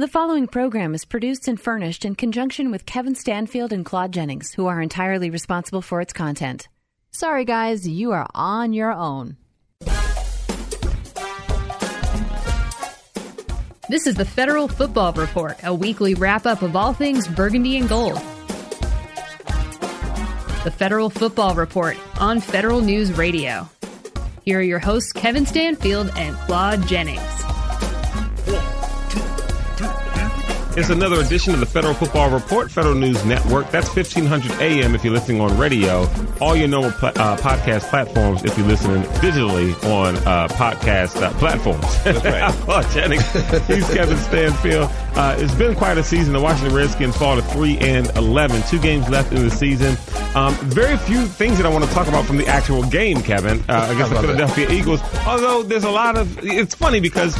[0.00, 4.54] The following program is produced and furnished in conjunction with Kevin Stanfield and Claude Jennings,
[4.54, 6.68] who are entirely responsible for its content.
[7.10, 9.36] Sorry, guys, you are on your own.
[13.90, 17.86] This is the Federal Football Report, a weekly wrap up of all things burgundy and
[17.86, 18.16] gold.
[20.64, 23.68] The Federal Football Report on Federal News Radio.
[24.46, 27.49] Here are your hosts, Kevin Stanfield and Claude Jennings.
[30.76, 33.68] It's another edition of the Federal Football Report, Federal News Network.
[33.72, 36.08] That's 1500 AM if you're listening on radio.
[36.40, 41.32] All your normal pl- uh, podcast platforms if you're listening digitally on uh, podcast uh,
[41.40, 42.02] platforms.
[42.04, 42.90] That's right.
[42.94, 43.28] Jennings.
[43.66, 44.88] He's Kevin Stanfield.
[45.16, 46.32] Uh, it's been quite a season.
[46.32, 48.62] The Washington Redskins fall to 3 and 11.
[48.68, 49.96] Two games left in the season.
[50.36, 53.62] Um, very few things that I want to talk about from the actual game, Kevin,
[53.68, 54.74] uh, against the Philadelphia that?
[54.74, 55.00] Eagles.
[55.26, 57.36] Although there's a lot of, it's funny because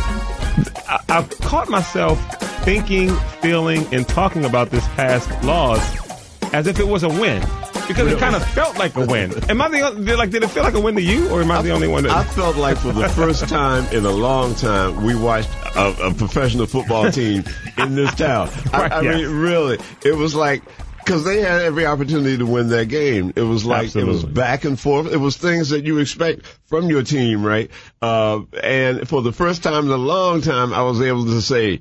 [0.91, 2.19] I, I've caught myself
[2.65, 5.81] thinking, feeling, and talking about this past loss
[6.53, 7.41] as if it was a win.
[7.87, 8.13] Because really?
[8.13, 9.33] it kind of felt like a win.
[9.51, 10.31] Am I the like?
[10.31, 12.05] Did it feel like a win to you, or am I, I the only one?
[12.05, 12.13] That...
[12.13, 16.15] I felt like for the first time in a long time, we watched a, a
[16.15, 17.43] professional football team
[17.79, 18.49] in this town.
[18.73, 20.63] right, I, I mean, really, it was like
[21.11, 23.33] because they had every opportunity to win that game.
[23.35, 24.13] It was like Absolutely.
[24.13, 25.13] it was back and forth.
[25.13, 27.69] It was things that you expect from your team, right?
[28.01, 31.81] Uh, and for the first time in a long time, I was able to say,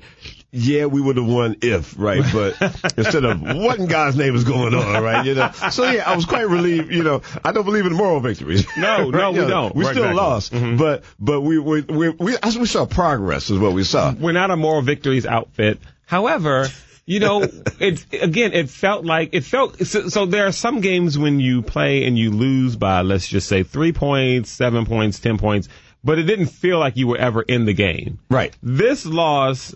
[0.51, 2.23] yeah, we would have won if, right?
[2.33, 2.59] But
[2.97, 5.23] instead of what in God's name is going on, right?
[5.23, 5.51] You know.
[5.69, 6.91] So yeah, I was quite relieved.
[6.91, 8.65] You know, I don't believe in moral victories.
[8.77, 9.11] No, right?
[9.11, 9.75] no, we don't.
[9.75, 10.77] We right, still lost, mm-hmm.
[10.77, 14.11] but but we we we we, we saw progress is what we saw.
[14.11, 15.79] We're not a moral victories outfit.
[16.07, 16.67] However.
[17.09, 17.41] You know,
[17.79, 18.53] it again.
[18.53, 19.83] It felt like it felt.
[19.87, 23.47] So, so, there are some games when you play and you lose by, let's just
[23.47, 25.69] say, three points, seven points, ten points,
[26.03, 28.19] but it didn't feel like you were ever in the game.
[28.29, 28.55] Right.
[28.61, 29.73] This loss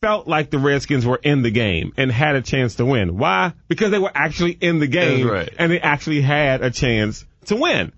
[0.00, 3.18] felt like the Redskins were in the game and had a chance to win.
[3.18, 3.52] Why?
[3.66, 5.52] Because they were actually in the game right.
[5.58, 7.92] and they actually had a chance to win.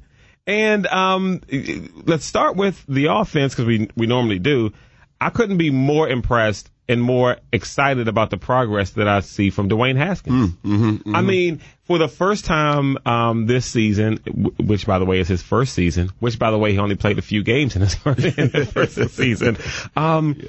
[0.47, 1.43] And um,
[2.06, 4.72] let's start with the offense because we we normally do.
[5.21, 9.69] I couldn't be more impressed and more excited about the progress that I see from
[9.69, 10.50] Dwayne Haskins.
[10.50, 11.16] Mm, mm-hmm, mm-hmm.
[11.16, 14.19] I mean, for the first time um, this season,
[14.59, 17.19] which by the way is his first season, which by the way he only played
[17.19, 17.94] a few games in his
[18.72, 19.59] first season.
[19.97, 20.41] Um,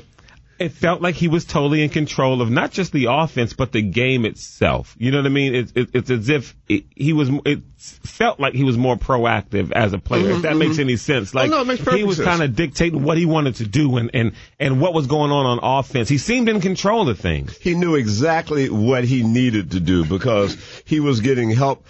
[0.60, 3.82] it felt like he was totally in control of not just the offense but the
[3.82, 4.96] game itself.
[5.00, 5.56] You know what I mean?
[5.56, 7.30] It, it, it's as if it, he was.
[7.46, 10.26] It felt like he was more proactive as a player.
[10.26, 10.60] Mm-hmm, if that mm-hmm.
[10.60, 11.34] makes any sense.
[11.34, 14.34] Like oh, no, he was kind of dictating what he wanted to do and and
[14.60, 16.10] and what was going on on offense.
[16.10, 17.58] He seemed in control of things.
[17.58, 21.86] He knew exactly what he needed to do because he was getting help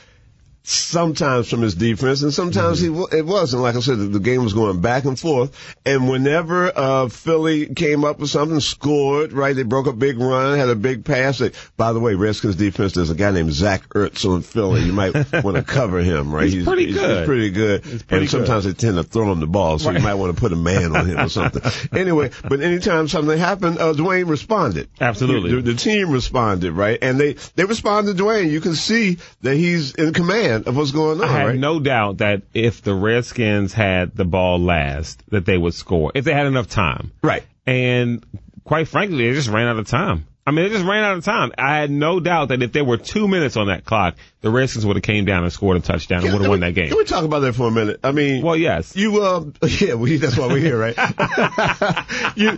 [0.70, 3.12] sometimes from his defense, and sometimes mm-hmm.
[3.12, 3.64] he it wasn't.
[3.64, 5.56] Like I said, the, the, game was going back and forth.
[5.86, 9.56] And whenever uh, Philly came up with something, scored, right?
[9.56, 11.40] They broke a big run, had a big pass.
[11.40, 12.94] They, by the way, Redskins defense.
[12.94, 14.84] There's a guy named Zach Ertz on Philly.
[14.84, 15.14] You might
[15.44, 16.46] want to cover him, right?
[16.46, 17.18] He's, he's pretty he's, good.
[17.18, 17.86] He's pretty good.
[17.86, 19.98] He's pretty and sometimes they tend to throw him the ball, so right.
[19.98, 21.64] you might want to put a man on him or something.
[21.98, 24.90] anyway, but anytime something happened, uh, Dwayne responded.
[25.02, 25.56] Absolutely.
[25.56, 27.00] The, the, team responded, right?
[27.02, 28.52] And they they responded to Dwayne.
[28.52, 31.28] You can see that he's in command of what's going on.
[31.28, 31.60] I had right?
[31.60, 36.26] no doubt that if the Redskins had the ball last, that they would score if
[36.26, 37.12] they had enough time.
[37.22, 37.44] Right.
[37.66, 38.24] And
[38.64, 40.26] quite frankly, they just ran out of time.
[40.50, 41.52] I mean, they just ran out of time.
[41.60, 44.84] I had no doubt that if there were two minutes on that clock, the Redskins
[44.84, 46.88] would have came down and scored a touchdown and would have won that game.
[46.88, 48.00] Can we talk about that for a minute?
[48.04, 48.96] I mean, well, yes.
[48.96, 50.98] You, um, yeah, we, that's why we're here, right?
[52.36, 52.58] you,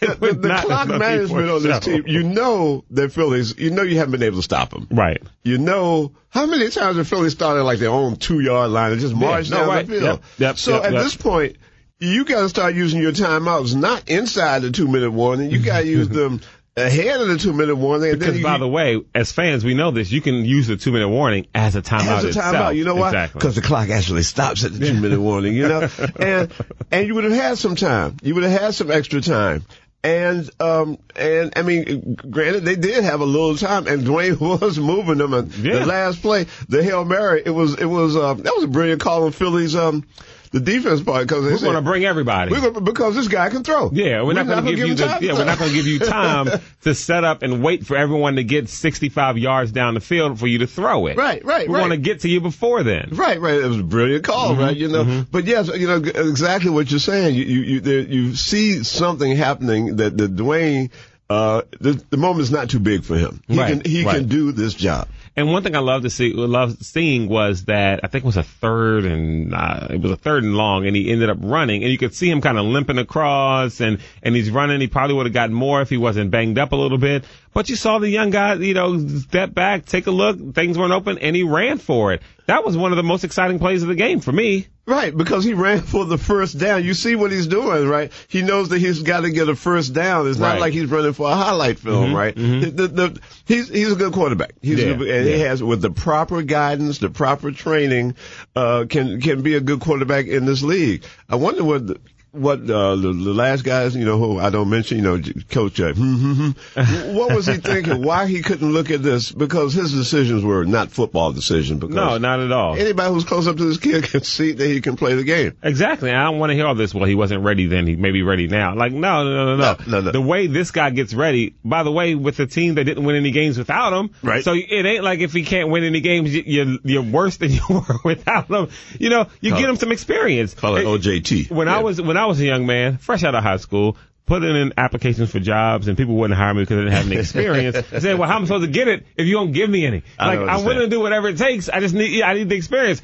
[0.00, 3.98] the, the, the clock management on this team, you know that Phillies, you know you
[3.98, 4.88] haven't been able to stop them.
[4.90, 5.22] Right.
[5.44, 9.00] You know, how many times have Phillies started like their own two yard line and
[9.00, 9.86] just marched yeah, no, down right.
[9.86, 10.02] the field?
[10.02, 11.58] Yep, yep, so yep, at this point,
[12.00, 15.52] you got to start using your timeouts not inside the two minute warning.
[15.52, 16.40] You got to use them
[16.76, 18.18] ahead of the two minute warning.
[18.18, 20.10] Because you, by the way, as fans, we know this.
[20.10, 22.18] You can use the two minute warning as a timeout.
[22.18, 22.48] As a timeout.
[22.48, 22.74] Itself.
[22.76, 23.10] You know why?
[23.10, 23.50] Because exactly.
[23.52, 25.54] the clock actually stops at the two minute warning.
[25.54, 25.88] You know,
[26.18, 26.52] and
[26.90, 28.16] and you would have had some time.
[28.22, 29.64] You would have had some extra time.
[30.02, 34.78] And um and I mean, granted they did have a little time, and Dwayne was
[34.78, 35.34] moving them.
[35.34, 35.80] And yeah.
[35.80, 39.02] the last play, the hail mary, it was it was um that was a brilliant
[39.02, 40.06] call on Philly's um
[40.52, 42.50] the defense part because we're going to bring everybody.
[42.50, 43.90] We're gonna, because this guy can throw.
[43.92, 45.86] Yeah, we're, we're not, going to give, you the, yeah, we're not going to give
[45.86, 46.48] you time
[46.82, 50.48] to set up and wait for everyone to get 65 yards down the field for
[50.48, 51.16] you to throw it.
[51.16, 51.68] Right, right.
[51.68, 51.80] We right.
[51.80, 53.10] want to get to you before then.
[53.12, 53.54] Right, right.
[53.54, 54.76] It was a brilliant call, mm-hmm, right?
[54.76, 55.22] You know, mm-hmm.
[55.30, 57.36] but yes, you know exactly what you're saying.
[57.36, 60.90] You you you, there, you see something happening that the Dwayne
[61.30, 63.40] uh, the, the moment is not too big for him.
[63.46, 64.16] He Right, can he right.
[64.16, 65.08] can do this job.
[65.36, 68.36] And one thing I loved to see, loved seeing was that I think it was
[68.36, 71.82] a third and uh, it was a third and long, and he ended up running,
[71.82, 74.80] and you could see him kind of limping across, and and he's running.
[74.80, 77.24] He probably would have gotten more if he wasn't banged up a little bit.
[77.54, 80.92] But you saw the young guy, you know, step back, take a look, things weren't
[80.92, 82.22] open, and he ran for it.
[82.46, 84.66] That was one of the most exciting plays of the game for me.
[84.90, 86.82] Right, because he ran for the first down.
[86.84, 88.10] You see what he's doing, right?
[88.26, 90.26] He knows that he's got to get a first down.
[90.28, 90.52] It's not Right.
[90.54, 90.60] Mm-hmm.
[90.62, 92.34] like he's running for a highlight film, right?
[92.34, 94.52] The, the, the, he's he's a good quarterback.
[94.60, 98.16] He's Yeah, good, and he has with the proper guidance, the proper training,
[98.56, 101.04] uh, can can be a good quarterback in this league.
[101.28, 101.86] I wonder what.
[101.86, 102.00] The,
[102.32, 105.80] what uh, the, the last guys, you know, who I don't mention, you know, Coach,
[105.80, 108.02] uh, what was he thinking?
[108.02, 109.32] Why he couldn't look at this?
[109.32, 111.80] Because his decisions were not football decisions.
[111.80, 112.76] Because No, not at all.
[112.76, 115.56] anybody who's close up to this kid can see that he can play the game.
[115.62, 116.10] Exactly.
[116.10, 116.94] I don't want to hear all this.
[116.94, 117.86] Well, he wasn't ready then.
[117.86, 118.74] He may be ready now.
[118.74, 120.10] Like, no, no, no, no, No, no, no.
[120.12, 123.16] The way this guy gets ready, by the way, with the team that didn't win
[123.16, 124.10] any games without him.
[124.22, 124.44] Right.
[124.44, 127.50] So it ain't like if he can't win any games, you- you're, you're worse than
[127.52, 128.68] you were without him.
[128.98, 130.54] You know, you Call get him some experience.
[130.54, 131.50] Call it OJT.
[131.50, 133.96] When I was, when I was a young man, fresh out of high school,
[134.26, 137.16] putting in applications for jobs and people wouldn't hire me because I didn't have any
[137.16, 137.76] experience.
[137.92, 139.84] I said, well, how am I supposed to get it if you don't give me
[139.86, 140.02] any?
[140.18, 141.68] I Like, I'm willing to do whatever it takes.
[141.68, 143.02] I just need, I need the experience.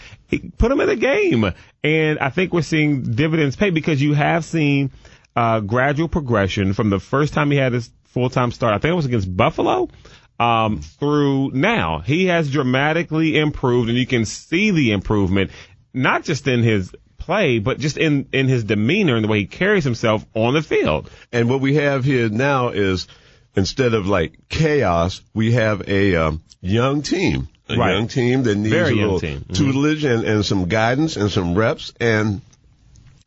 [0.58, 1.52] Put him in the game.
[1.82, 4.92] And I think we're seeing dividends pay because you have seen,
[5.34, 8.74] uh, gradual progression from the first time he had his full-time start.
[8.74, 9.88] I think it was against Buffalo.
[10.38, 15.50] Um, through now, he has dramatically improved and you can see the improvement,
[15.92, 16.94] not just in his
[17.26, 20.62] play, but just in, in his demeanor and the way he carries himself on the
[20.62, 21.10] field.
[21.32, 23.06] And what we have here now is
[23.56, 27.48] instead of like chaos, we have a um, young team.
[27.68, 27.94] A Right.
[27.94, 29.40] young team that needs Very a little team.
[29.48, 29.56] Mhm.
[29.56, 31.92] tutelage and, and some guidance and some reps.
[32.00, 32.40] And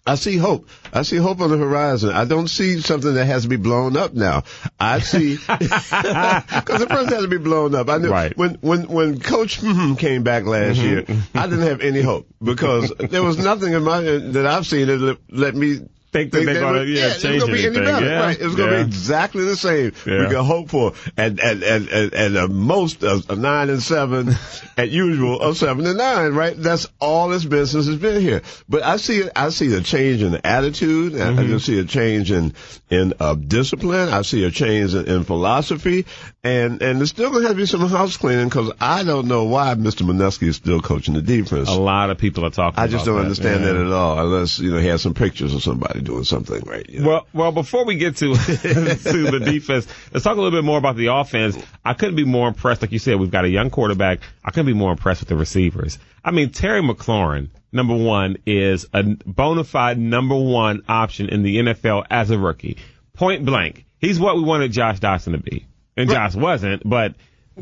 [0.06, 0.68] I see hope.
[0.92, 2.10] I see hope on the horizon.
[2.10, 4.44] I don't see something that has to be blown up now.
[4.80, 7.90] I see because it first has to be blown up.
[7.90, 8.36] I knew Right.
[8.36, 11.38] when when when Coach mm-hmm, came back last mm-hmm, year, mm-hmm.
[11.38, 15.18] I didn't have any hope because there was nothing in my that I've seen that
[15.30, 18.03] let me Think that they're gonna, would- yeah, it's change gonna be any better.
[18.06, 18.38] yeah, Right.
[18.41, 18.83] It's gonna yeah.
[18.83, 19.91] be exactly the same.
[20.07, 20.19] Yeah.
[20.27, 23.81] We can hope for at at at at, at a most of a nine and
[23.81, 24.33] seven,
[24.77, 26.33] at usual of seven and nine.
[26.33, 26.56] Right.
[26.57, 28.41] That's all this business has been here.
[28.67, 31.13] But I see I see a change in attitude.
[31.15, 31.39] I- Mm-hmm.
[31.39, 32.53] I just see a change in
[32.89, 34.09] in uh, discipline.
[34.09, 36.05] I see a change in, in philosophy,
[36.44, 39.44] and and there's still gonna have to be some house cleaning because I don't know
[39.44, 40.01] why Mr.
[40.07, 41.69] Manusky is still coaching the defense.
[41.69, 43.73] A lot of people are talking I just don't that, understand yeah.
[43.73, 46.88] that at all, unless you know he has some pictures of somebody doing something right.
[46.90, 47.07] you know.
[47.07, 50.78] Well, well, before we get to to the defense, let's talk a little bit more
[50.78, 51.57] about the offense.
[51.84, 52.81] I couldn't be more impressed.
[52.81, 54.19] Like you said, we've got a young quarterback.
[54.44, 56.00] I couldn't be more impressed with the receivers.
[56.24, 61.57] I mean, Terry McLaurin, number one, is a bona fide number one option in the
[61.57, 62.78] NFL as a rookie.
[63.13, 65.66] Point blank, he's what we wanted Josh Doctson to be,
[65.96, 66.81] and Josh wasn't.
[66.88, 67.16] But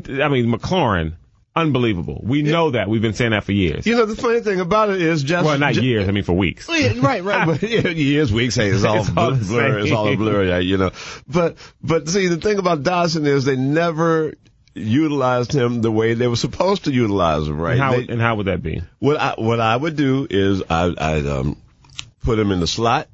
[0.06, 1.14] I mean, McLaurin,
[1.60, 2.20] unbelievable.
[2.22, 2.88] We know that.
[2.88, 3.86] We've been saying that for years.
[3.86, 6.08] You know, the funny thing about it is just Well, not ju- years.
[6.08, 6.68] I mean, for weeks.
[6.68, 7.46] Right, right.
[7.46, 9.78] But years, weeks, hey, it's all, It's all blur.
[9.80, 10.90] It's all a blur, yeah, you know.
[11.26, 14.34] But but see, the thing about Doctson is they never
[14.74, 17.72] utilized him the way they were supposed to utilize him, right?
[17.72, 18.82] And how, They- and how would that be?
[18.98, 21.56] what I what I would do is I I'd um
[22.22, 23.08] put him in the slot,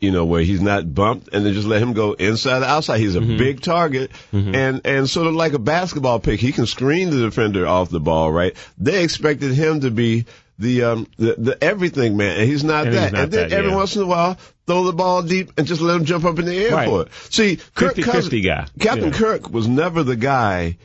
[0.00, 2.98] you know, where he's not bumped, and then just let him go inside or outside.
[3.00, 7.10] He's a big target, and and sort of like a basketball pick, he can screen
[7.10, 8.54] the defender off the ball, right?
[8.78, 10.26] They expected him to be
[10.58, 13.12] the um the, the everything man, and he's not And he's that.
[13.12, 13.76] not and then that, every yeah.
[13.76, 14.36] once in a while,
[14.66, 16.88] throw the ball deep and just let him jump up in the air Right.
[16.88, 17.08] for it.
[17.30, 18.66] See, Kirk 50-50 guy.
[18.80, 19.18] Captain Yeah.
[19.18, 20.76] Kirk was never the guy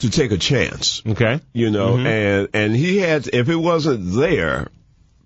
[0.00, 1.40] to take a chance Okay.
[1.52, 2.06] you know, Mm-hmm.
[2.06, 4.68] and and he had if it wasn't there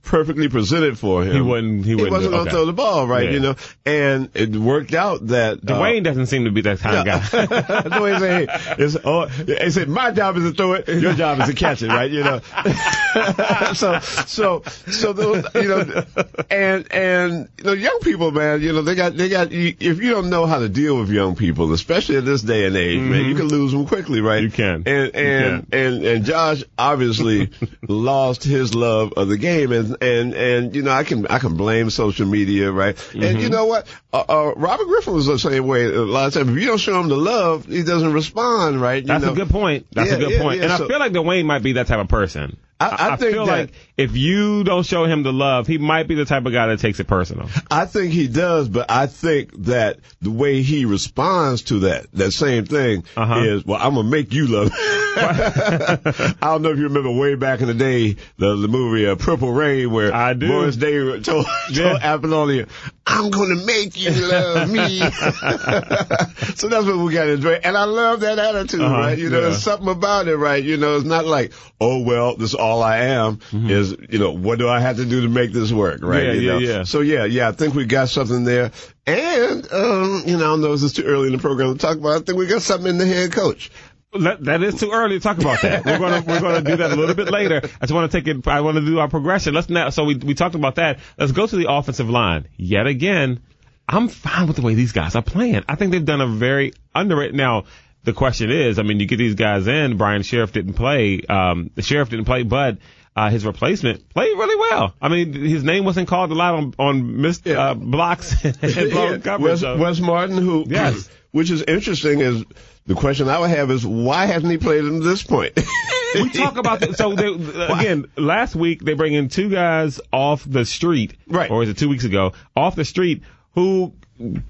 [0.02, 2.50] perfectly presented for him, He wouldn't- he wouldn't wasn't gonna okay.
[2.50, 3.30] throw the ball right, Yeah.
[3.30, 3.54] you know,
[3.86, 7.18] and it worked out that uh, Dwayne doesn't seem to be that kind of guy.
[7.88, 11.40] Dwayne said, hey, it's, oh, he said, my job is to throw it, your job
[11.40, 12.10] is to catch it, right?
[12.10, 12.40] You know,
[13.74, 16.04] so, so, so, those, you know,
[16.50, 20.10] and, and, you know, young people, man, you know, they got, they got, if you
[20.10, 23.24] don't know how to deal with young people, especially in this day and age, man,
[23.26, 24.42] you can lose them quickly, right?
[24.42, 24.82] You can.
[24.86, 27.50] And, and, and, and Josh obviously
[27.88, 31.56] lost his love of the game and, and, and, you know, I can, I can
[31.56, 32.96] blame social media, right?
[33.14, 33.86] And you know what?
[34.12, 36.48] Uh, uh, Robert Griffin was the same way a lot of times.
[36.50, 39.02] If you don't show him the love, he doesn't respond, right?
[39.02, 39.32] You That's know?
[39.32, 39.86] a good point.
[39.92, 40.58] That's Yeah, a good yeah, point.
[40.58, 42.56] yeah, and so- I feel like Dwayne might be that type of person.
[42.90, 46.08] I- I think feel that- like if you don't show him the love, he might
[46.08, 47.48] be the type of guy that takes it personal.
[47.70, 52.32] I think he does, but I think that the way he responds to that, that
[52.32, 53.40] same thing Uh-huh.
[53.40, 54.72] is, well, I'm gonna make you love.
[55.16, 59.14] I don't know if you remember way back in the day, the, the movie uh,
[59.16, 60.46] Purple Rain, where I do.
[60.48, 61.98] Morris Day told, told Yeah.
[62.00, 62.66] Apollonia,
[63.06, 64.98] I'm going to make you love me.
[66.54, 67.54] so that's what we got to enjoy.
[67.54, 69.18] And I love that attitude, uh-huh, right?
[69.18, 69.48] You know, yeah.
[69.48, 70.62] there's something about it, right?
[70.62, 73.70] You know, it's not like, oh, well, this is all I am mm-hmm.
[73.70, 76.26] is, you know, what do I have to do to make this work, right?
[76.26, 76.58] Yeah, you yeah, know?
[76.58, 76.82] yeah.
[76.84, 78.70] So yeah, yeah, I think we got something there.
[79.04, 81.98] And, um, you know, I don't know it's too early in the program to talk
[81.98, 82.22] about.
[82.22, 83.72] I think we got something in the head coach.
[84.20, 85.86] That, that is too early to talk about that.
[85.86, 87.62] We're gonna we're gonna do that a little bit later.
[87.64, 88.46] I just want to take it.
[88.46, 89.54] I want to do our progression.
[89.54, 89.88] Let's now.
[89.88, 90.98] So we we talked about that.
[91.16, 93.40] Let's go to the offensive line yet again.
[93.88, 95.64] I'm fine with the way these guys are playing.
[95.66, 97.34] I think they've done a very underrated.
[97.34, 97.64] Now
[98.04, 99.96] the question is, I mean, you get these guys in.
[99.96, 101.22] Brian Scherff didn't play.
[101.22, 102.78] Um, the Scherff didn't play, but
[103.14, 104.94] uh, his replacement played really well.
[105.00, 107.70] I mean, his name wasn't called a lot on on missed yeah.
[107.70, 109.18] uh, blocks and blown yeah.
[109.18, 109.40] coverage.
[109.40, 109.76] Wes, so.
[109.78, 112.44] Wes Martin, who yes, which is interesting, is
[112.86, 115.58] the question I would have is why hasn't he played him to this point?
[116.14, 116.96] we talk about that.
[116.96, 121.50] So they, again, last week they bring in two guys off the street, right?
[121.50, 123.22] Or is it two weeks ago off the street
[123.54, 123.92] who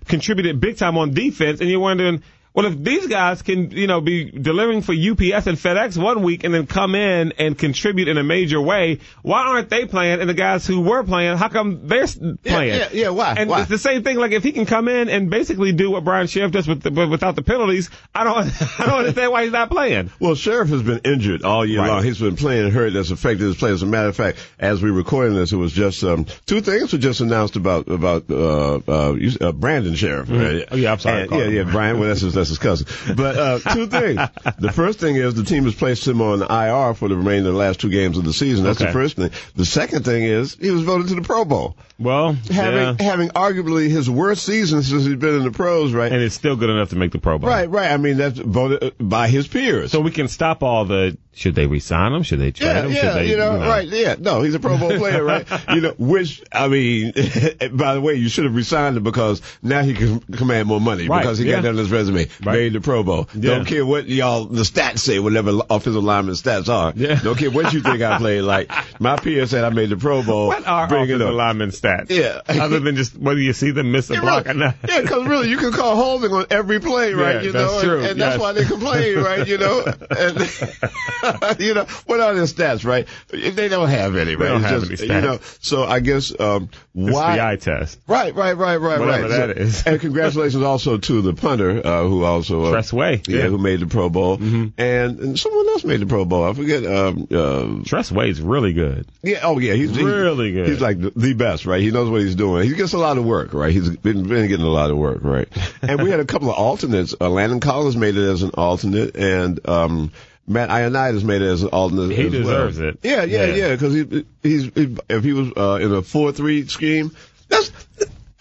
[0.07, 2.23] contributed big time on defense, and you're wondering
[2.55, 6.45] well, if these guys can, you know, be delivering for UPS and FedEx one week
[6.45, 10.21] and then come in and contribute in a major way, why aren't they playing?
[10.21, 12.39] And the guys who were playing, how come they're playing?
[12.45, 13.35] Yeah, yeah, yeah why?
[13.39, 13.61] And why?
[13.61, 14.19] it's the same thing.
[14.19, 16.91] Like if he can come in and basically do what Brian Scherff does with the,
[17.07, 18.37] without the penalties, I don't,
[18.81, 20.11] I don't understand why he's not playing.
[20.21, 21.89] Well, Scherff has been injured all year right.
[21.89, 22.05] long.
[22.05, 22.93] He's been playing hurt.
[22.93, 23.71] That's affected his play.
[23.71, 26.61] As a matter of fact, as we were recording this, it was just um, two
[26.61, 30.27] things were just announced about about uh, uh, uh Brandon Scherff.
[30.27, 30.39] Mm-hmm.
[30.39, 30.69] Right?
[30.71, 31.23] Oh yeah, I'm sorry.
[31.23, 31.99] And, yeah, yeah, Brian.
[31.99, 32.87] Well, that's his cousin.
[33.17, 34.21] But uh, two things.
[34.59, 37.55] The first thing is the team has placed him on IR for the remainder of
[37.55, 38.65] the last two games of the season.
[38.65, 38.87] That's okay.
[38.87, 39.31] the first thing.
[39.55, 41.77] The second thing is he was voted to the Pro Bowl.
[41.99, 42.97] Well, having yeah.
[42.99, 46.11] having arguably his worst season since he's been in the pros, right?
[46.11, 47.49] And it's still good enough to make the Pro Bowl.
[47.49, 47.91] Right, right.
[47.91, 49.93] I mean, that's voted by his peers.
[49.93, 52.23] So we can stop all the should they resign him?
[52.23, 52.93] Should they trade yeah, him?
[52.93, 53.89] Yeah, they, you, know, you know, right?
[53.89, 55.47] Yeah, no, he's a Pro Bowl player, right?
[55.75, 57.13] you know, which I mean,
[57.73, 61.09] by the way, you should have resigned him because now he can command more money
[61.09, 61.57] right, because he yeah.
[61.57, 62.55] got that on his resume, right.
[62.55, 63.29] made the Pro Bowl.
[63.35, 63.57] Yeah.
[63.57, 66.93] Don't care what y'all the stats say, whatever offensive lineman stats are.
[66.97, 67.17] Yeah.
[67.17, 68.43] Don't care what you think I played.
[68.53, 70.49] Like my peers said, I made the Pro Bowl.
[70.49, 72.11] What are Bring offensive lineman stats?
[72.11, 74.77] Yeah, other than just whether you see them miss a block really, or not.
[74.89, 77.37] Yeah, because really, you can call holding on every play, right?
[77.37, 77.99] Yeah, you that's know, true.
[77.99, 78.31] and, and yes.
[78.31, 79.47] that's why they complain, right?
[79.47, 80.39] You know, and
[81.61, 83.07] you know what are their stats, right?
[83.29, 84.39] They don't have any, right?
[84.39, 85.15] They don't It's have just, any stats.
[85.15, 87.37] You know, so I guess um, It's why?
[87.37, 88.01] the eye test.
[88.07, 89.29] Right, right, right, right, Whatever right.
[89.29, 89.83] that so, is.
[89.87, 93.23] and congratulations also to the punter uh, who also uh, Tress Way.
[93.27, 93.43] yeah, Yeah.
[93.49, 94.73] who made the Pro Bowl, Mhm.
[94.79, 96.45] and, and someone else made the Pro Bowl.
[96.45, 96.85] I forget.
[96.87, 99.07] Um, uh, Tress Way's really good.
[99.23, 100.69] yeah, oh yeah, he's he's- Really good.
[100.69, 101.81] He's like the, best, right?
[101.81, 102.69] He knows what he's doing.
[102.69, 103.73] He gets a lot of work, right?
[103.73, 105.49] He's been, been getting a lot of work, right?
[105.83, 107.15] and we had a couple of alternates.
[107.21, 110.13] Uh, Landon Collins made it as an alternate, and um,
[110.47, 112.15] Matt Ioannidis made it as an alternate.
[112.17, 112.89] He as deserves well.
[112.91, 112.99] it.
[113.03, 113.55] Yeah, yeah, Yeah.
[113.55, 113.69] yeah.
[113.75, 117.13] Because he, he's he, if he was uh, in a four-three scheme,
[117.49, 117.71] that's.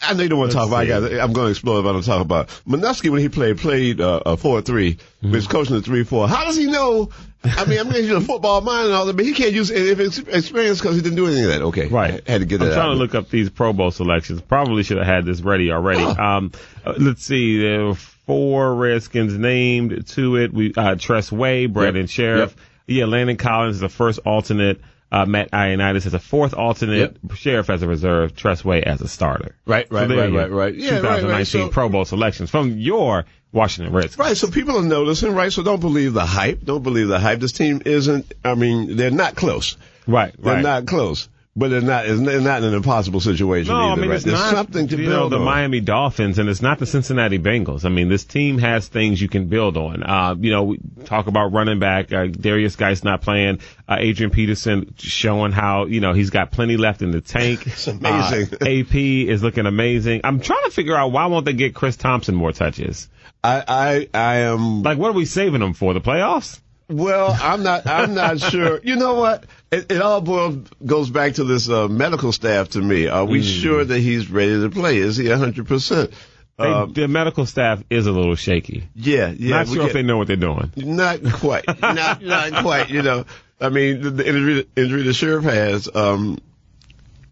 [0.01, 0.81] I know you don't want to talk about.
[0.81, 1.03] I got.
[1.03, 4.21] I'm going to explore if I don't talk about Manusky when he played played uh,
[4.25, 4.95] a four-three.
[4.95, 5.31] Mm-hmm.
[5.31, 6.27] Was coaching the three-four.
[6.27, 7.09] How does he know?
[7.43, 9.53] I mean, I'm going to use a football mind and all that, but he can't
[9.53, 11.61] use it if it's experience because he didn't do any of that.
[11.63, 12.21] Okay, Right.
[12.27, 12.75] I had to get I'm that.
[12.75, 12.93] trying out.
[12.93, 14.41] to look up these Pro Bowl selections.
[14.41, 16.03] Probably should have had this ready already.
[16.03, 16.51] Um,
[16.85, 17.59] uh, let's see.
[17.59, 20.53] There were four Redskins named to it.
[20.53, 22.09] We uh, Tress Way, Brandon Yep.
[22.09, 22.55] Scherff.
[22.87, 24.79] Yeah, Landon Collins is the first alternate.
[25.11, 27.17] Uh, Matt Ioannidis as a fourth alternate.
[27.35, 28.35] Scherff as a reserve.
[28.35, 29.55] Tress Way as a starter.
[29.65, 30.73] Right, So right, right, right, right.
[30.75, 31.47] Yeah, right, 2019 right.
[31.47, 34.17] So- Pro Bowl selections from your Washington Redskins.
[34.19, 35.51] Right, so people are noticing, right?
[35.51, 36.63] So don't believe the hype.
[36.63, 37.39] Don't believe the hype.
[37.41, 38.31] This team isn't.
[38.45, 39.75] I mean, they're not close.
[40.07, 40.63] Right, They're right.
[40.63, 42.05] not close, but they're not.
[42.05, 43.91] They're not an impossible situation No, either.
[43.91, 44.15] I mean right?
[44.15, 45.45] it's There's not something to you build know, the on.
[45.45, 47.83] Miami Dolphins, and it's not the Cincinnati Bengals.
[47.83, 50.01] I mean, this team has things you can build on.
[50.03, 52.13] Uh, you know, we talk about running back.
[52.13, 53.59] Uh, Derrius Guice not playing.
[53.87, 57.65] Uh, Adrian Peterson showing how you know he's got plenty left in the tank.
[57.67, 58.53] It's amazing.
[58.61, 60.21] Uh, AP is looking amazing.
[60.23, 63.09] I'm trying to figure out why won't they get Chris Thompson more touches?
[63.43, 64.83] I, I, I am.
[64.83, 65.93] Like, what are we saving him for?
[65.93, 66.59] The playoffs?
[66.91, 67.87] Well, I'm not.
[67.87, 68.79] I'm not sure.
[68.83, 69.45] You know what?
[69.71, 72.69] It, it all boils goes back to this uh, medical staff.
[72.69, 73.61] To me, are we Mm.
[73.61, 74.97] sure that he's ready to play?
[74.97, 75.67] Is he 100?
[75.67, 76.11] percent
[76.59, 78.83] Um, the medical staff is a little shaky.
[78.95, 79.57] Yeah, yeah.
[79.57, 80.71] not sure if they know what they're doing.
[80.75, 81.65] Not quite.
[81.81, 82.89] not not quite.
[82.89, 83.25] You know,
[83.59, 86.37] I mean, the, the injury, injury the Scherff has um,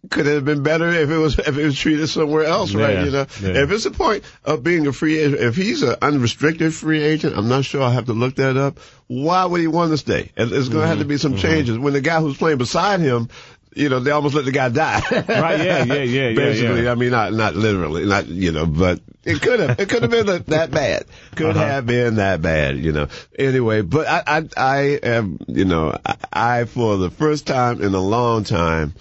[0.09, 3.05] could have been better if it was if it was treated somewhere else, Yeah, right?
[3.05, 3.63] You know, yeah.
[3.63, 7.37] if it's a point of being a free agent, if he's an unrestricted free agent,
[7.37, 7.81] I'm not sure.
[7.83, 8.79] I have to look that up.
[9.07, 10.31] Why would he want to stay?
[10.35, 11.41] It- It's going to have to be some Mm-hmm.
[11.41, 11.77] changes.
[11.77, 13.29] When the guy who's playing beside him.
[13.75, 14.99] You know, they almost let the guy die.
[15.11, 16.91] Right, yeah, yeah, yeah, yeah, Basically, yeah.
[16.91, 20.11] I mean, not not literally, not you know, but it could have it could have
[20.11, 21.05] been that- bad.
[21.35, 21.59] Could Uh-huh.
[21.65, 23.07] have been that bad, you know.
[23.37, 27.93] Anyway, but I I, I am you know I, I for the first time in
[27.93, 28.93] a long time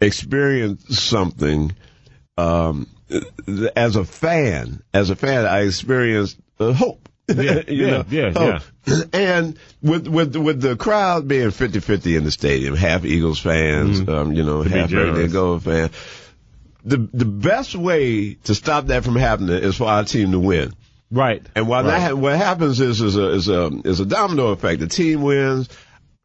[0.00, 1.72] experienced something
[2.36, 2.86] um
[3.76, 7.08] as a fan, as a fan, I experienced uh, hope.
[7.28, 9.02] Yeah, you yeah, know, yeah, yeah.
[9.12, 14.10] And with with with the crowd being 50-50 in the stadium, half Eagles fans, mm-hmm.
[14.10, 15.90] um, you know, to half Radiant Gold fans.
[16.84, 20.72] The the best way to stop that from happening is for our team to win.
[21.10, 21.44] Right.
[21.54, 21.98] And while right.
[21.98, 24.80] that what happens is is a is a is a domino effect.
[24.80, 25.68] The team wins,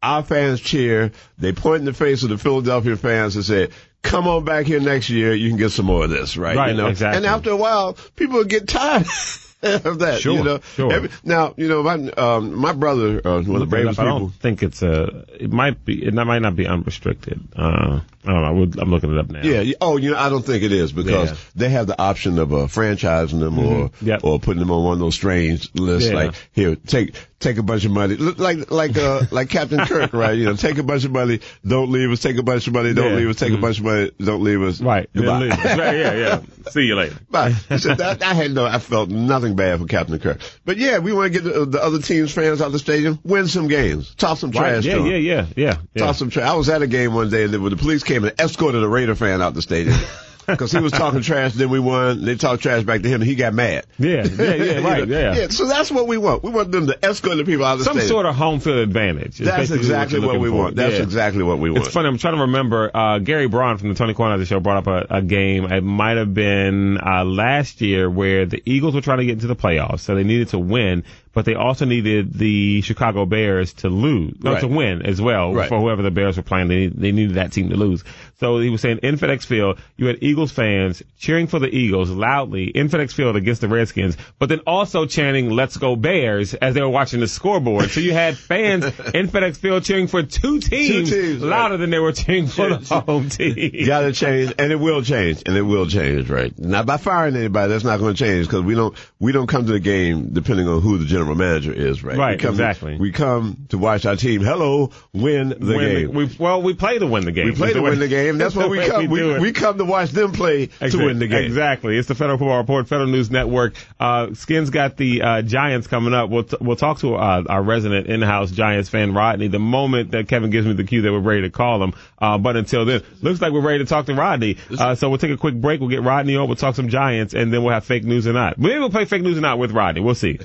[0.02, 1.12] our fans cheer.
[1.38, 3.70] They point in the face of the Philadelphia fans and say,
[4.02, 5.34] come on back here next year.
[5.34, 6.56] You can get some more of this, right?
[6.56, 6.88] Right, you know?
[6.88, 7.18] exactly.
[7.18, 9.06] And after a while, people get tired.
[9.84, 10.60] of that, sure, you know.
[10.74, 10.92] Sure.
[10.92, 14.12] Every, now, you know, my um, my brother, uh, one of the bravest people.
[14.12, 15.24] I don't think it's a.
[15.38, 16.04] It might be.
[16.04, 17.40] It might not be unrestricted.
[17.54, 18.82] Uh, I don't know.
[18.82, 19.42] I'm looking it up now.
[19.42, 19.74] Yeah.
[19.80, 21.36] Oh, you know, I don't think it is because yeah.
[21.54, 23.82] they have the option of uh, franchising them mm-hmm.
[23.82, 24.24] or yep.
[24.24, 26.10] or putting them on one of those strange lists.
[26.10, 26.16] Yeah.
[26.16, 30.36] Like here, take take a bunch of money, like like uh like Captain Kirk, right?
[30.36, 32.20] You know, take a bunch of money, don't leave us.
[32.20, 33.16] Take a bunch of money, don't yeah.
[33.16, 33.36] leave us.
[33.36, 33.58] Take mm-hmm.
[33.58, 34.80] a bunch of money, don't leave us.
[34.80, 35.08] Right.
[35.14, 35.48] Goodbye.
[35.48, 35.96] right.
[35.96, 36.14] Yeah.
[36.14, 36.40] Yeah.
[36.70, 37.16] See you later.
[37.30, 37.54] Bye.
[37.82, 38.64] So that, I had no.
[38.64, 40.40] I felt nothing bad for Captain Kirk.
[40.64, 43.18] But yeah, we want to get the, the, other team's fans out of the stadium,
[43.24, 44.86] win some games, toss some trash.
[44.86, 45.04] Right.
[45.04, 45.16] Yeah.
[45.16, 45.46] Yeah.
[45.56, 45.76] Yeah.
[45.94, 46.04] Yeah.
[46.04, 46.48] Toss some trash.
[46.48, 48.88] I was at a game one day and when the police came and escorted a
[48.88, 49.98] Raider fan out the stadium.
[50.46, 51.52] Because he was talking trash.
[51.54, 52.24] Then we won.
[52.24, 53.86] They talked trash back to him, and he got mad.
[53.98, 55.34] Yeah, yeah, yeah, right, yeah.
[55.34, 55.48] yeah.
[55.48, 56.42] So that's what we want.
[56.42, 58.08] We want them to escort the people out of the Some stadium.
[58.08, 59.38] sort of home field advantage.
[59.38, 60.56] That's exactly what, what we for.
[60.56, 60.76] want.
[60.76, 61.02] That's yeah.
[61.02, 61.84] exactly what we want.
[61.84, 62.08] It's funny.
[62.08, 62.90] I'm trying to remember.
[62.94, 65.64] Uh, Gary Braun from the Tony Kornheiser show brought up a, a game.
[65.64, 69.46] It might have been uh, last year where the Eagles were trying to get into
[69.46, 73.88] the playoffs, so they needed to win but they also needed the Chicago Bears to
[73.88, 74.60] lose, no, right.
[74.60, 75.68] to win as well right.
[75.68, 76.68] for whoever the Bears were playing.
[76.68, 78.04] They, they needed that team to lose.
[78.42, 82.10] So he was saying in FedEx Field, you had Eagles fans cheering for the Eagles
[82.10, 86.74] loudly in FedEx Field against the Redskins, but then also chanting "Let's go Bears" as
[86.74, 87.90] they were watching the scoreboard.
[87.90, 88.84] So you had fans
[89.14, 91.80] in FedEx Field cheering for two teams, two teams louder right.
[91.82, 93.86] than they were cheering for the home team.
[93.86, 96.52] Got to change, and it will change, and it will change, right?
[96.58, 97.70] Not by firing anybody.
[97.72, 100.66] That's not going to change because we don't we don't come to the game depending
[100.66, 102.18] on who the general manager is, right?
[102.18, 102.96] Right, we come exactly.
[102.96, 104.40] We come to watch our team.
[104.40, 106.06] Hello, win the win game.
[106.08, 107.46] The, we, well, we play to win the game.
[107.46, 108.31] We play to win the game.
[108.38, 109.08] That's what we come.
[109.08, 110.90] We, we, we, come to watch them play exactly.
[110.90, 111.44] to win the game.
[111.44, 111.96] Exactly.
[111.96, 113.74] It's the Federal Football Report, Federal News Network.
[113.98, 116.30] Uh, Skins got the uh, Giants coming up.
[116.30, 119.48] We'll t- we'll talk to uh, our resident in-house Giants fan, Rodney.
[119.48, 121.94] The moment that Kevin gives me the cue that we're ready to call him.
[122.18, 124.56] Uh, but until then, looks like we're ready to talk to Rodney.
[124.70, 125.80] Uh, so we'll take a quick break.
[125.80, 126.46] We'll get Rodney on.
[126.46, 128.58] We'll talk some Giants, and then we'll have fake news or not.
[128.58, 130.00] Maybe we'll play fake news or not with Rodney.
[130.00, 130.38] We'll see.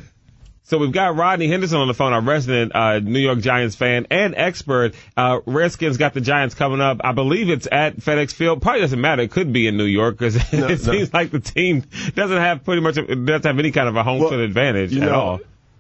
[0.68, 4.06] So we've got Rodney Henderson on the phone, our resident uh, New York Giants fan
[4.12, 4.96] and expert.
[5.16, 7.00] Uh, Redskins got the Giants coming up.
[7.06, 8.62] I believe it's at FedEx Field.
[8.62, 9.22] Probably doesn't matter.
[9.22, 10.92] It could be in New York because no, it no.
[10.92, 14.20] seems like the team doesn't have pretty much doesn't have any kind of a home
[14.20, 15.40] well, field advantage at know, all.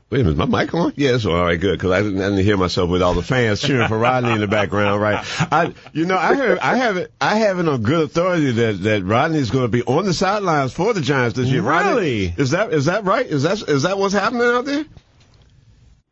[0.10, 0.93] Wait a minute, my mic on?
[0.96, 3.60] Yes, all right, good, because I, didn't, I didn't hear myself with all the fans
[3.60, 5.20] cheering for Rodney in the background, right?
[5.52, 8.84] I, you know, I heard, I have it, I have it on good authority that
[8.84, 11.62] that Rodney's going to be on the sidelines for the Giants this year.
[11.62, 12.28] Really?
[12.28, 13.26] Rodney, is that is that right?
[13.26, 14.86] Is that is that what's happening out there?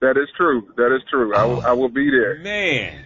[0.02, 0.70] That is true.
[0.76, 1.34] That is true.
[1.34, 1.62] I, will, oh.
[1.62, 2.40] I will be there.
[2.40, 3.02] Man.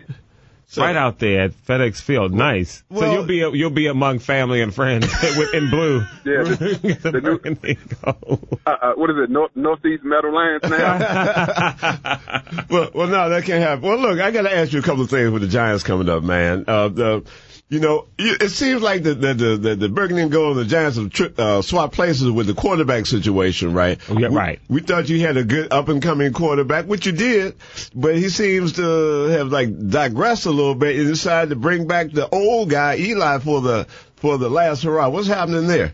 [0.72, 2.84] So, right out there at FedEx Field, nice.
[2.92, 5.12] Well, so you'll be you'll be among family and friends
[5.54, 6.06] in blue.
[6.24, 7.40] Yeah, the, the, the new,
[8.04, 9.32] uh, uh, what is it?
[9.32, 11.00] North, Northeast Meadowlands now.
[12.70, 13.82] well, well, no, that can't happen.
[13.82, 16.08] Well, look, I got to ask you a couple of things with the Giants coming
[16.08, 16.66] up, man.
[16.68, 17.24] Uh, the
[17.70, 20.98] you know, it seems like the the the, the Burgundy and Gold and the Giants
[20.98, 24.00] have tri- uh, swapped places with the quarterback situation, right?
[24.10, 24.60] Yeah, right.
[24.68, 27.56] We, we thought you had a good up and coming quarterback, which you did,
[27.94, 32.12] but he seems to have like digressed a little bit and decided to bring back
[32.12, 35.10] the old guy Eli for the for the last hurrah.
[35.10, 35.94] What's happening there?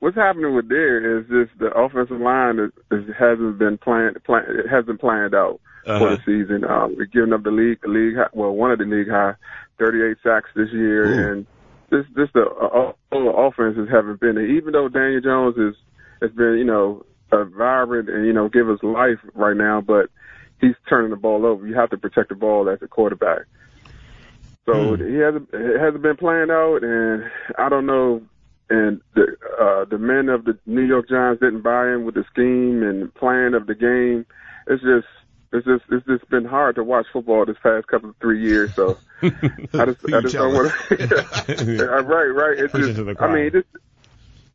[0.00, 4.22] What's happening with there is just the offensive line is, is hasn't been planned.
[4.24, 5.98] Plan, it hasn't planned out uh-huh.
[5.98, 6.62] for the season.
[6.64, 9.34] Um, we're giving up the league, the league, well, one of the league high
[9.78, 11.32] 38 sacks this year, Ooh.
[11.32, 11.46] and
[11.90, 14.46] this this the uh, offenses haven't been there.
[14.46, 15.74] Even though Daniel Jones is
[16.20, 20.10] has been you know a vibrant and you know give us life right now, but
[20.60, 21.66] he's turning the ball over.
[21.66, 23.42] You have to protect the ball as a quarterback.
[24.64, 25.08] So mm.
[25.08, 27.24] he hasn't it hasn't been playing out, and
[27.58, 28.22] I don't know.
[28.68, 32.24] And the uh, the men of the New York Giants didn't buy in with the
[32.32, 34.26] scheme and plan of the game.
[34.66, 35.06] It's just
[35.56, 38.74] it's just it's just been hard to watch football this past couple of three years.
[38.74, 39.28] So I
[39.86, 41.86] just I just don't want to.
[42.06, 42.58] right, right.
[42.58, 43.66] It's just I mean just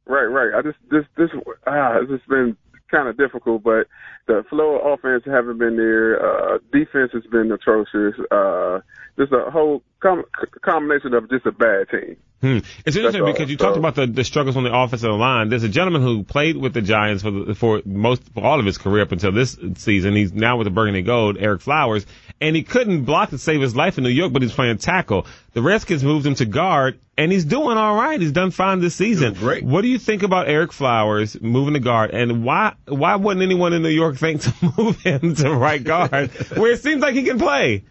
[0.05, 0.53] Right, right.
[0.53, 1.29] I just this this
[1.67, 2.57] ah it's just been
[2.89, 3.87] kind of difficult, but
[4.27, 6.19] the flow of offense haven't been there.
[6.19, 8.15] Uh, defense has been atrocious.
[8.29, 8.81] Uh,
[9.17, 10.25] just a whole com-
[10.61, 12.17] combination of just a bad team.
[12.41, 12.57] Hmm.
[12.85, 15.49] It's interesting because you so, talked about the, the struggles on the offensive line.
[15.49, 18.65] There's a gentleman who played with the Giants for the, for most for all of
[18.65, 20.15] his career up until this season.
[20.15, 22.03] He's now with the Burgundy Gold, Ereck Flowers,
[22.39, 25.27] and he couldn't block to save his life in New York, but he's playing tackle.
[25.53, 28.19] The Redskins moved him to guard, and he's doing all right.
[28.19, 29.35] He's done fine this season.
[29.35, 29.63] Great.
[29.63, 33.73] What do you think about Ereck Flowers moving to guard, and why why wouldn't anyone
[33.73, 37.21] in New York think to move him to right guard, where it seems like he
[37.21, 37.83] can play?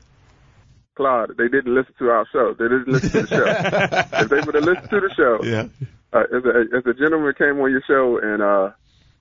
[1.00, 2.52] Claude, they didn't listen to our show.
[2.52, 4.18] They didn't listen to the show.
[4.20, 5.64] if they would have listened to the show, yeah.
[6.12, 8.70] Uh, if, a, if a gentleman came on your show and uh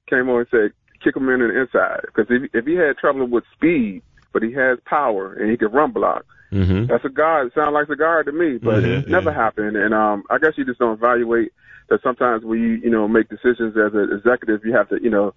[0.10, 3.28] came on and said, kick him in the inside, because if, if he had trouble
[3.28, 4.02] with speed,
[4.34, 6.88] but he has power and he can run block, mm-hmm.
[6.88, 7.48] that's a guard.
[7.48, 9.38] It sounds like a guard to me, but it never yeah.
[9.38, 9.78] happened.
[9.78, 11.54] And um I guess you just don't evaluate
[11.88, 15.10] that sometimes when you, you know, make decisions as an executive, you have to, you
[15.10, 15.34] know,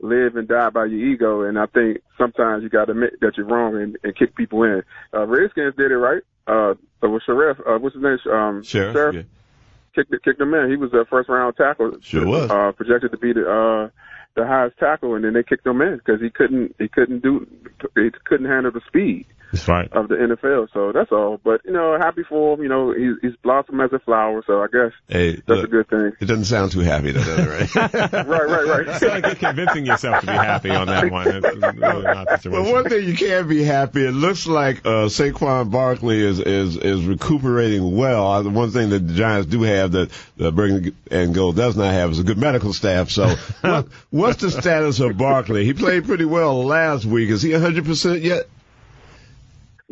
[0.00, 1.42] live and die by your ego.
[1.42, 4.62] And I think sometimes you got to admit that you're wrong and, and kick people
[4.62, 4.82] in.
[5.12, 6.22] Uh, Redskins did it right.
[6.46, 8.18] Uh, with Scherff, uh, what's his name?
[8.32, 8.94] Um, Scherff.
[8.94, 9.14] Scherff.
[9.14, 9.22] Yeah.
[9.94, 10.70] Kicked, kicked him in.
[10.70, 11.96] He was a first round tackle.
[12.00, 12.50] Sure was.
[12.50, 13.88] Uh, projected to be the, uh,
[14.34, 17.46] the highest tackle, and then they kicked him in because he couldn't, he couldn't do,
[17.94, 19.26] he couldn't handle the speed.
[19.52, 19.92] That's right.
[19.92, 21.40] Of the NFL, so that's all.
[21.42, 22.62] But you know, happy for him.
[22.62, 25.68] You know, he's, he's blossomed as a flower, so I guess hey, that's look, a
[25.68, 26.12] good thing.
[26.20, 27.74] It doesn't sound too happy, though, does it?
[27.74, 27.92] Right?
[28.12, 28.88] right, right, right.
[28.88, 31.28] It's like you're convincing yourself to be happy on that one.
[31.28, 34.04] It's really well, one thing you can be happy.
[34.04, 38.26] It looks like uh, Saquon Barkley is is is recuperating well.
[38.26, 41.76] Uh, the one thing that the Giants do have that the Burgundy and Gold does
[41.76, 43.10] not have is a good medical staff.
[43.10, 43.28] So,
[43.60, 45.64] what, what's the status of Barkley?
[45.64, 47.30] He played pretty well last week.
[47.30, 48.44] Is he 100 percent yet?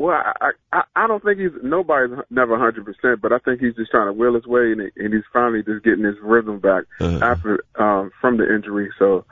[0.02, 3.76] Well, I, I I don't think he's nobody's never hundred percent, but I think he's
[3.76, 6.86] just trying to will his way, and, and he's finally just getting his rhythm back
[6.98, 7.20] uh-huh.
[7.22, 8.90] after um, from the injury.
[8.98, 9.24] So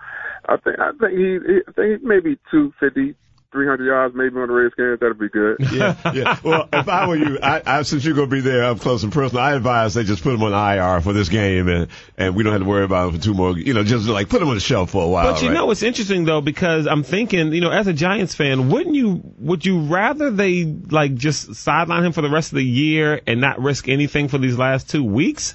[0.49, 3.17] I think I think he, he I think maybe two fifty,
[3.53, 5.59] 300 yards maybe on the Redskins, that'd be good.
[5.71, 6.39] Yeah, yeah.
[6.43, 9.03] Well, if I were you, I, I since you're going to be there up close
[9.05, 12.35] and personal, I advise they just put him on IR for this game, and and
[12.35, 13.57] we don't have to worry about him for two more.
[13.57, 15.33] You know, just like put him on the shelf for a while.
[15.33, 15.55] But you right?
[15.55, 19.23] know, it's interesting though because I'm thinking, you know, as a Giants fan, wouldn't you
[19.39, 23.41] would you rather they like just sideline him for the rest of the year and
[23.41, 25.55] not risk anything for these last two weeks?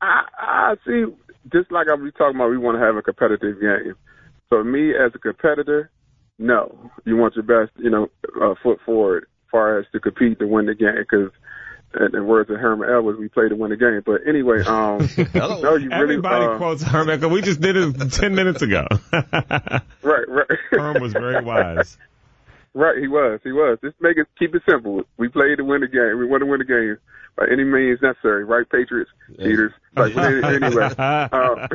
[0.00, 1.04] I, I see.
[1.52, 3.94] Just like I was talking about, we want to have a competitive game.
[4.50, 5.90] So me as a competitor,
[6.38, 8.08] no, you want your best, you know,
[8.40, 10.96] uh, foot forward, as far as to compete to win the game.
[10.98, 11.30] Because,
[12.00, 14.02] in, in words of Herman Edwards, we play to win the game.
[14.04, 14.98] But anyway, um,
[15.34, 16.14] no, you really.
[16.14, 17.20] Everybody uh, quotes Herman.
[17.20, 18.86] Cause we just did it ten minutes ago.
[19.12, 20.58] right, right.
[20.70, 21.96] Herman was very wise.
[22.76, 23.38] Right, he was.
[23.44, 23.78] He was.
[23.84, 25.02] Just make it keep it simple.
[25.16, 26.18] We play to win the game.
[26.18, 26.98] We want to win the game
[27.36, 28.44] by any means necessary.
[28.44, 29.72] Right, Patriots, Peters.
[29.96, 30.90] Like anyway.
[31.32, 31.68] Um,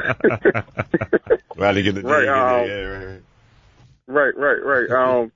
[1.55, 3.21] right to get the right, um, yeah, right, right.
[4.09, 4.89] Right, right, right.
[4.99, 5.31] Um,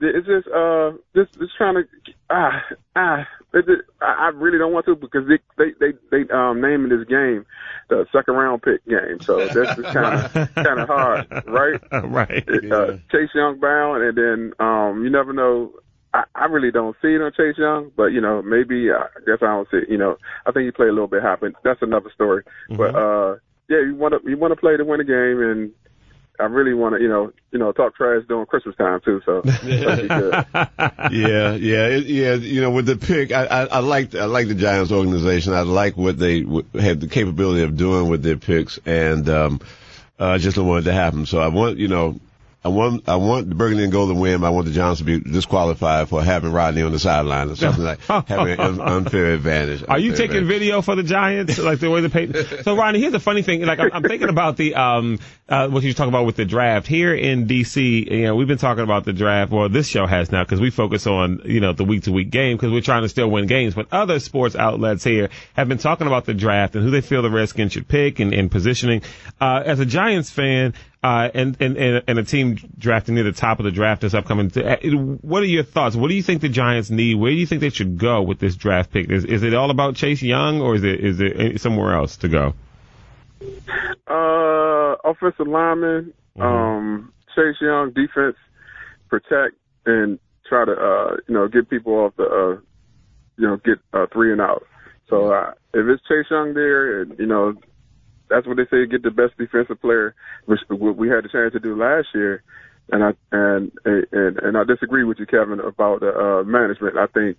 [0.00, 1.84] it's just uh, just just trying to
[2.30, 2.62] ah
[2.96, 3.26] ah.
[3.52, 7.06] It just, I really don't want to because they they they, they um naming this
[7.06, 7.46] game
[7.88, 11.80] the second round pick game, so that's just kind of kind of hard, right?
[12.04, 12.44] Right.
[12.48, 15.72] It, uh, Chase Young bound, and then um, you never know.
[16.12, 19.38] I, I really don't see it on Chase Young, but you know maybe I guess
[19.40, 19.78] I don't see.
[19.78, 22.42] It, you know, I think he played a little bit high, but that's another story.
[22.70, 22.76] Mm-hmm.
[22.76, 23.36] But uh,
[23.68, 25.70] yeah, you want to you want to play to win a game, and
[26.40, 29.22] I really want to, you know, you know, talk trash during Christmas time too.
[29.24, 32.34] So yeah, yeah, it, yeah.
[32.34, 35.52] You know, with the pick, I, I, I like I like the Giants organization.
[35.52, 39.60] I like what they w- had the capability of doing with their picks, and um,
[40.18, 41.26] uh, I just don't want it to happen.
[41.26, 42.18] So I want, you know,
[42.64, 44.42] I want I want the Burgundy and Gold to win.
[44.42, 47.84] I want the Giants to be disqualified for having Rodney on the sideline or something
[47.84, 49.84] like having an unfair advantage.
[49.86, 50.48] Are you taking advantage.
[50.48, 52.32] video for the Giants like the way the pay?
[52.62, 53.60] So Rodney, here's the funny thing.
[53.66, 56.86] Like I'm, I'm thinking about the um uh, what you talking about with the draft
[56.86, 58.10] here in DC.
[58.10, 59.52] You know, we've been talking about the draft.
[59.52, 62.30] Well, this show has now because we focus on you know the week to week
[62.30, 63.74] game because we're trying to still win games.
[63.74, 67.20] But other sports outlets here have been talking about the draft and who they feel
[67.20, 69.02] the Redskins should pick and, and positioning.
[69.38, 73.58] Uh, as a Giants fan, uh, and, and, and, a team drafting near the top
[73.58, 74.50] of the draft this upcoming.
[74.56, 74.76] Uh,
[75.20, 75.94] what are your thoughts?
[75.94, 77.16] What do you think the Giants need?
[77.16, 79.10] Where do you think they should go with this draft pick?
[79.10, 82.28] Is, is it all about Chase Young or is it, is it somewhere else to
[82.28, 82.54] go?
[84.06, 86.42] Uh, offensive lineman, mm-hmm.
[86.42, 88.36] um, Chase Young, defense,
[89.08, 92.60] protect, and try to, uh, you know, get people off the, uh,
[93.36, 94.66] you know, get, uh, three and out.
[95.08, 97.54] So, uh, if it's Chase Young there, and, you know,
[98.28, 98.86] that's what they say.
[98.86, 100.14] Get the best defensive player,
[100.46, 102.42] which we had the chance to do last year.
[102.90, 106.98] And I and and and I disagree with you, Kevin, about the uh, management.
[106.98, 107.38] I think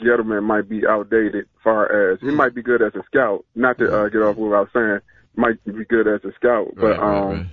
[0.00, 1.46] Gettleman might be outdated.
[1.62, 3.44] Far as he might be good as a scout.
[3.54, 5.00] Not to uh, get off what I was saying,
[5.36, 7.50] might be good as a scout, but right, um,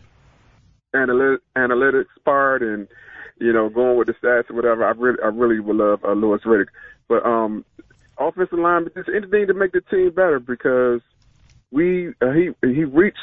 [0.94, 1.40] right, right.
[1.56, 2.88] analytics part and
[3.40, 4.86] you know going with the stats or whatever.
[4.86, 6.68] I really I really would love uh, Louis Riddick,
[7.08, 7.66] but um,
[8.18, 11.02] offensive line, but just anything to make the team better because
[11.72, 13.18] we uh, he he reached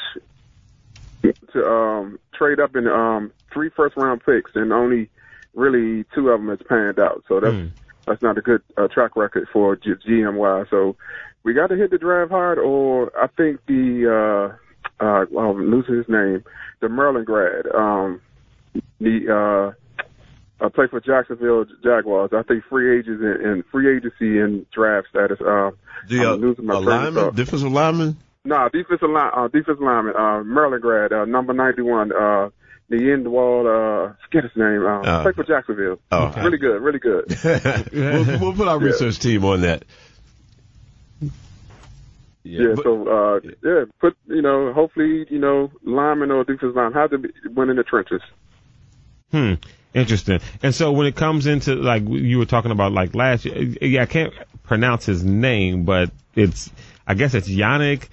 [1.53, 5.09] to um, trade up in um, three first round picks and only
[5.53, 7.23] really two of them has panned out.
[7.27, 7.71] So that's mm.
[8.07, 10.69] That's not a good uh, track record for G- GMY.
[10.69, 10.95] So
[11.43, 14.49] we got to hit the drive hard, or I think the
[14.99, 16.43] uh, uh, well, I'm losing his name,
[16.79, 18.21] the Maryland grad, um,
[18.99, 19.73] the
[20.59, 22.31] uh, uh, play for Jacksonville Jaguars.
[22.33, 25.39] I think free agents and, and free agency and draft status.
[25.41, 25.71] Uh,
[26.07, 28.17] the uh, I'm losing my lineman, defensive lineman.
[28.45, 32.11] No, nah, defensive line, uh, defensive lineman, uh, Maryland grad, uh, number ninety-one.
[32.13, 32.49] Uh,
[32.89, 35.99] the end wall, uh, forget his name, uh, uh, play for Jacksonville.
[36.11, 36.41] Oh, okay.
[36.41, 37.25] really good, really good.
[37.93, 38.85] we'll, we'll, put our yeah.
[38.85, 39.83] research team on that.
[41.19, 41.29] Yeah,
[42.43, 46.93] yeah but, so uh, yeah, put you know, hopefully you know, lineman or defensive line
[46.93, 48.21] have to be, win in the trenches.
[49.31, 49.55] Hmm.
[49.93, 50.41] Interesting.
[50.61, 54.03] And so when it comes into like you were talking about like last year, yeah,
[54.03, 56.69] I can't pronounce his name, but it's
[57.05, 58.07] I guess it's Yannick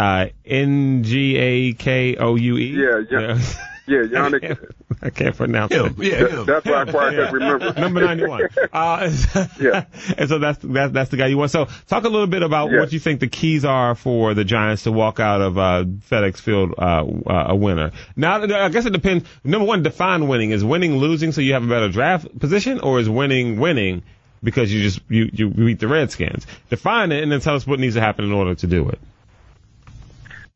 [0.00, 2.74] uh, N G A K O U E.
[2.74, 3.38] Yeah, yeah.
[3.90, 4.72] Yeah, Yannick.
[5.02, 5.96] I can't pronounce him.
[5.98, 5.98] it.
[5.98, 6.46] Yeah, him.
[6.46, 7.28] That's why I quite yeah.
[7.28, 7.72] remember.
[7.72, 8.48] Number 91.
[8.72, 9.10] Uh,
[9.60, 9.86] yeah.
[10.16, 11.50] And so that's, that's, that's the guy you want.
[11.50, 14.84] So talk a little bit about what you think the keys are for the Giants
[14.84, 17.90] to walk out of uh, FedEx Field uh, uh, a winner.
[18.14, 19.28] Now, I guess it depends.
[19.42, 20.52] Number one, define winning.
[20.52, 24.02] Is winning losing so you have a better draft position, or is winning winning
[24.42, 26.46] because you just you, you beat the Redskins?
[26.68, 29.00] Define it and then tell us what needs to happen in order to do it.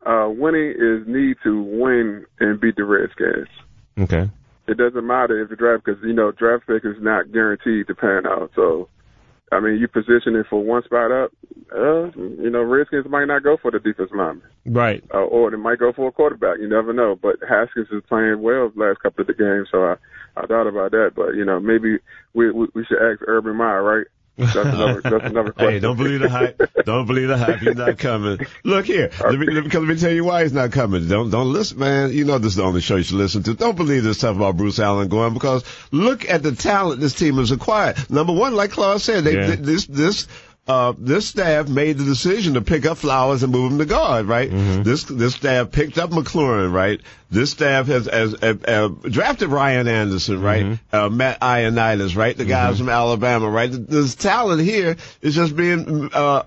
[0.04, 3.48] Uh, winning is need to win and beat the Redskins.
[3.98, 4.30] Okay.
[4.66, 7.94] It doesn't matter if the draft, because you know draft pick is not guaranteed to
[7.94, 8.50] pan out.
[8.54, 8.88] So,
[9.52, 11.32] I mean, you position it for one spot up.
[11.74, 14.42] Uh, you know, Redskins might not go for the defense lineman.
[14.66, 15.04] Right.
[15.12, 16.58] Uh, or they might go for a quarterback.
[16.60, 17.18] You never know.
[17.20, 19.96] But Haskins is playing well the last couple of the games, so I
[20.36, 21.12] I thought about that.
[21.14, 21.98] But you know, maybe
[22.32, 24.06] we we, we should ask Urban Meyer, right?
[24.36, 25.72] That's another, that's another question.
[25.74, 26.60] Hey, don't believe the hype.
[26.84, 27.60] Don't believe the hype.
[27.60, 28.38] He's not coming.
[28.64, 29.10] Look here.
[29.20, 31.06] Let me, let me, let me tell you why he's not coming.
[31.06, 32.12] Don't, don't listen, man.
[32.12, 33.54] You know this is the only show you should listen to.
[33.54, 37.36] Don't believe this stuff about Bruce Allen going because look at the talent this team
[37.36, 38.10] has acquired.
[38.10, 39.54] Number one, like Claude said, they, yeah.
[39.56, 40.26] this, this,
[40.66, 44.27] uh, this staff made the decision to pick up Flowers and move him to guard,
[44.27, 44.50] right?
[44.50, 44.83] Mm-hmm.
[44.83, 47.00] This this staff picked up McLaurin, right?
[47.31, 50.64] This staff has, has uh, uh, drafted Ryan Anderson, right?
[50.64, 50.96] Mm-hmm.
[50.96, 52.37] Uh, Matt Ioannidis, right?
[52.37, 52.85] The guys mm-hmm.
[52.85, 53.70] from Alabama, right?
[53.70, 56.44] This talent here is just being uh,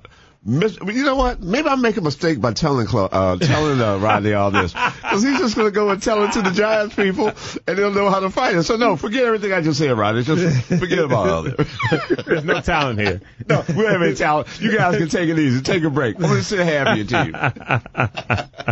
[0.48, 1.42] you know what?
[1.42, 5.38] Maybe I make a mistake by telling uh, telling uh, Rodney all this because he's
[5.40, 7.28] just going to go and tell it to the Giants people,
[7.68, 8.64] and they'll know how to fight it.
[8.64, 10.24] So no, forget everything I just said, Rodney.
[10.24, 12.24] Just forget about all that.
[12.26, 13.20] There's no talent here.
[13.50, 14.48] No, we don't have any talent.
[14.62, 15.62] You guys can take it easy.
[15.62, 16.16] Take a break.
[16.16, 17.34] I'm going to sit half of your team.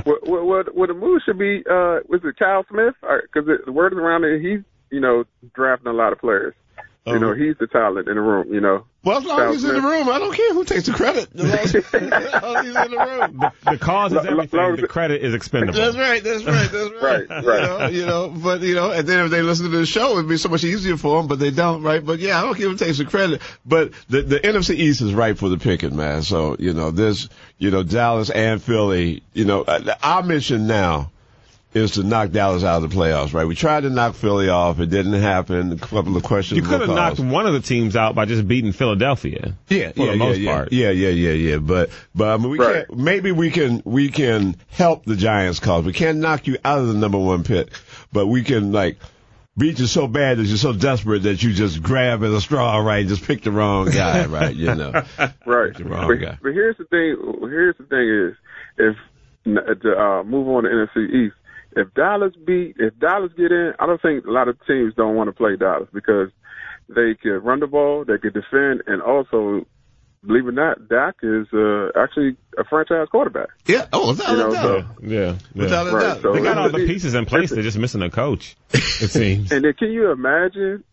[0.04, 1.58] what, what, what the move should be?
[1.70, 2.96] Uh, was it Kyle Smith?
[3.02, 6.54] Because the word is around that he's you know drafting a lot of players.
[7.08, 8.86] You know, um, he's the talent in the room, you know.
[9.04, 11.30] Well, as long as he's in the room, I don't care who takes the credit.
[11.36, 13.40] As long as he's in the room.
[13.40, 14.76] The, the cause is everything.
[14.78, 15.80] The credit is expendable.
[15.80, 16.24] That's right.
[16.24, 16.72] That's right.
[16.72, 17.30] That's right.
[17.30, 17.46] right.
[17.46, 17.62] Right.
[17.62, 20.14] You know, you know, but, you know, and then if they listen to the show,
[20.14, 22.04] it'd be so much easier for them, but they don't, right?
[22.04, 23.40] But yeah, I don't care who takes the credit.
[23.64, 26.24] But the, the NFC East is right for the picking, man.
[26.24, 31.12] So, you know, there's, you know, Dallas and Philly, you know, uh, our mission now
[31.76, 33.46] is to knock Dallas out of the playoffs, right?
[33.46, 34.80] We tried to knock Philly off.
[34.80, 35.74] It didn't happen.
[35.74, 36.58] A couple of questions.
[36.58, 39.56] You could have knocked one of the teams out by just beating Philadelphia.
[39.68, 40.72] Yeah, for yeah, the most yeah, part.
[40.72, 41.58] Yeah, yeah, yeah, yeah.
[41.58, 42.88] But, but I mean, we right.
[42.88, 45.84] can't, maybe we can, we can help the Giants cause.
[45.84, 47.72] We can't knock you out of the number one pick,
[48.14, 48.98] but we can like,
[49.58, 52.78] beat you so bad that you're so desperate that you just grab at a straw,
[52.78, 53.06] right?
[53.06, 54.56] Just pick the wrong guy, right?
[54.56, 54.92] You know,
[55.46, 55.74] right?
[55.76, 56.38] The wrong but, guy.
[56.42, 57.18] But here's the thing.
[57.42, 58.38] Here's the thing is,
[58.78, 58.96] if
[59.46, 61.36] to uh, move on to NFC East,
[61.76, 65.16] if Dallas beat, if Dallas get in, I don't think a lot of teams don't
[65.16, 66.30] want to play Dallas because
[66.88, 69.66] they can run the ball, they can defend, and also,
[70.26, 73.50] believe it or not, Dak is uh, actually a franchise quarterback.
[73.66, 73.88] Yeah.
[73.92, 74.64] Oh, without you know, a doubt.
[74.64, 75.36] So, yeah.
[75.54, 75.98] Without yeah.
[75.98, 76.22] a doubt.
[76.22, 77.50] So they got all the pieces in place.
[77.50, 78.56] They're just missing a coach.
[78.72, 79.52] It seems.
[79.52, 80.84] and then, can you imagine?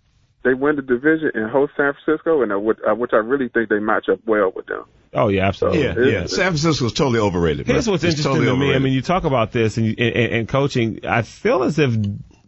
[0.45, 3.49] They win the division and host San Francisco, and uh, which, uh, which I really
[3.49, 4.85] think they match up well with them.
[5.15, 5.83] Oh yeah, absolutely.
[5.83, 6.27] Yeah, yeah.
[6.27, 7.67] San Francisco's totally overrated.
[7.67, 8.71] Here's what's it's interesting totally to overrated.
[8.71, 8.77] me.
[8.77, 11.01] I mean, you talk about this and, and, and coaching.
[11.05, 11.95] I feel as if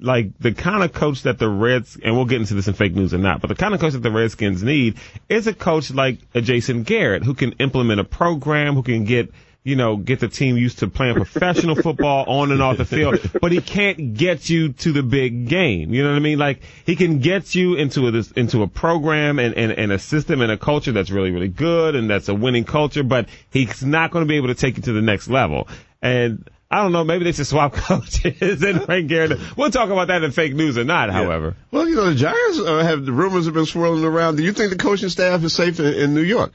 [0.01, 2.95] like the kind of coach that the Reds and we'll get into this in fake
[2.95, 4.97] news or not, but the kind of coach that the Redskins need
[5.29, 9.31] is a coach like a Jason Garrett who can implement a program, who can get
[9.65, 13.19] you know, get the team used to playing professional football on and off the field,
[13.41, 15.95] but he can't get you to the big game.
[15.95, 16.39] You know what I mean?
[16.39, 20.43] Like he can get you into a into a program and, and, and a system
[20.43, 24.11] and a culture that's really really good and that's a winning culture, but he's not
[24.11, 25.67] going to be able to take you to the next level.
[26.03, 27.05] And I don't know.
[27.05, 29.39] Maybe they should swap coaches and Frank Garrett.
[29.57, 31.09] We'll talk about that in fake news or not.
[31.09, 31.15] Yeah.
[31.15, 34.37] However, well, you know, the Giants uh, have the rumors have been swirling around.
[34.37, 36.53] Do you think the coaching staff is safe in, in New York?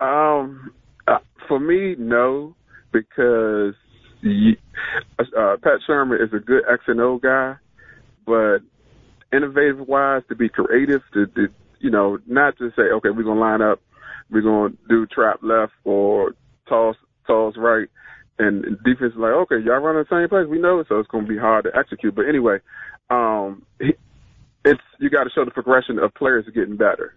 [0.00, 0.72] Um,
[1.52, 2.54] for me, no,
[2.94, 3.74] because
[4.24, 7.56] uh, Pat Shurmur is a good X and O guy,
[8.24, 8.60] but
[9.36, 13.38] innovative wise, to be creative, to, to you know, not to say, okay, we're gonna
[13.38, 13.82] line up,
[14.30, 16.34] we're gonna do trap left or
[16.70, 17.88] toss toss right,
[18.38, 21.26] and defense is like, okay, y'all run the same place, we know so it's gonna
[21.26, 22.14] be hard to execute.
[22.14, 22.60] But anyway,
[23.10, 23.62] um,
[24.64, 27.14] it's you got to show the progression of players getting better.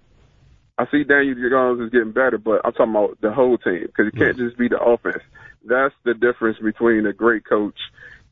[0.77, 4.07] I see Daniel Jones is getting better, but I'm talking about the whole team because
[4.07, 5.23] it can't just be the offense.
[5.63, 7.79] That's the difference between a great coach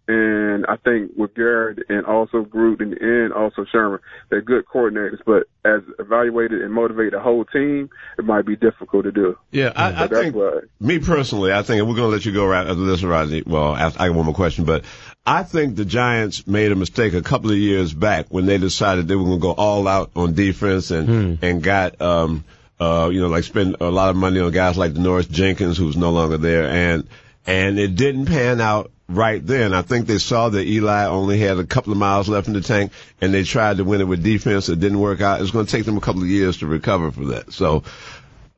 [0.07, 5.19] and I think with Garrett and also Gruden and also Sherman, they're good coordinators.
[5.25, 9.37] But as evaluated and motivate the whole team, it might be difficult to do.
[9.51, 10.35] Yeah, I, I think
[10.81, 13.43] me personally, I think we're going to let you go right after this, Rodney.
[13.45, 14.83] Well, I got one more question, but
[15.25, 19.07] I think the Giants made a mistake a couple of years back when they decided
[19.07, 21.45] they were going to go all out on defense and hmm.
[21.45, 22.43] and got um
[22.79, 25.95] uh you know like spend a lot of money on guys like Norris Jenkins who's
[25.95, 27.07] no longer there and
[27.45, 29.73] and it didn't pan out right then.
[29.73, 32.61] I think they saw that Eli only had a couple of miles left in the
[32.61, 34.69] tank, and they tried to win it with defense.
[34.69, 35.41] It didn't work out.
[35.41, 37.53] It's going to take them a couple of years to recover from that.
[37.53, 37.83] So,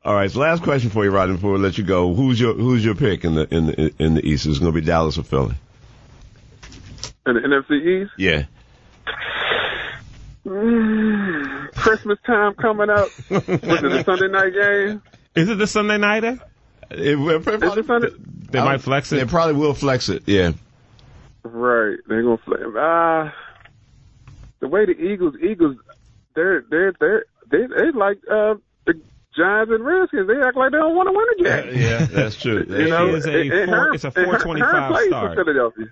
[0.04, 0.30] all right.
[0.30, 2.14] So, last question for you, Rodney, before we let you go.
[2.14, 4.46] Who's your Who's your pick in the in the in the East?
[4.46, 5.54] Is it going to be Dallas or Philly?
[7.26, 8.12] In the NFC East?
[8.16, 8.44] Yeah.
[10.46, 13.08] Mm, Christmas time coming up.
[13.30, 15.02] Was it a Sunday night game?
[15.34, 16.40] Is it the Sunday nighter?
[16.90, 18.08] It, it, probably, Sunday?
[18.50, 19.16] They might flex it.
[19.16, 20.22] They probably will flex it.
[20.26, 20.52] Yeah.
[21.42, 21.98] Right.
[22.06, 22.62] They're gonna flex.
[22.76, 23.30] Ah, uh,
[24.60, 25.76] the way the Eagles, Eagles,
[26.34, 28.54] they're they're they're they they like uh
[28.86, 29.00] the
[29.36, 30.28] Giants and Redskins.
[30.28, 31.26] They act like they don't want to win
[31.64, 31.80] again.
[31.80, 32.64] Yeah, yeah that's true.
[32.68, 35.36] you know, it is a it, four, it's a four twenty five start.
[35.36, 35.86] Philadelphia.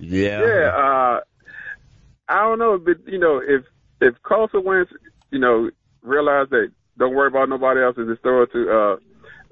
[0.00, 0.40] Yeah.
[0.44, 0.68] Yeah.
[0.68, 1.20] Uh,
[2.28, 3.64] I don't know, but you know, if
[4.00, 4.92] if Carson Wentz,
[5.30, 5.70] you know,
[6.02, 8.96] realize that don't worry about nobody else and just throw it to uh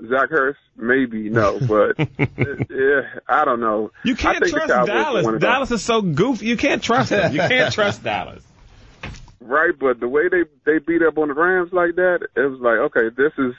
[0.08, 0.56] Zach Ertz?
[0.76, 3.90] maybe no, but yeah, I don't know.
[4.04, 5.40] You can't trust Dallas.
[5.40, 6.46] Dallas is so goofy.
[6.46, 7.32] You can't trust them.
[7.32, 8.42] You can't trust Dallas.
[9.40, 12.60] Right, but the way they they beat up on the Rams like that, it was
[12.60, 13.54] like, okay, this is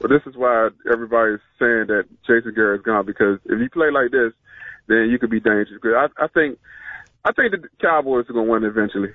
[0.00, 4.10] well, this is why everybody's saying that Jason Garrett's gone because if you play like
[4.10, 4.32] this,
[4.88, 5.80] then you could be dangerous.
[5.80, 6.58] Because I, I think
[7.24, 9.12] I think the Cowboys are going to win eventually.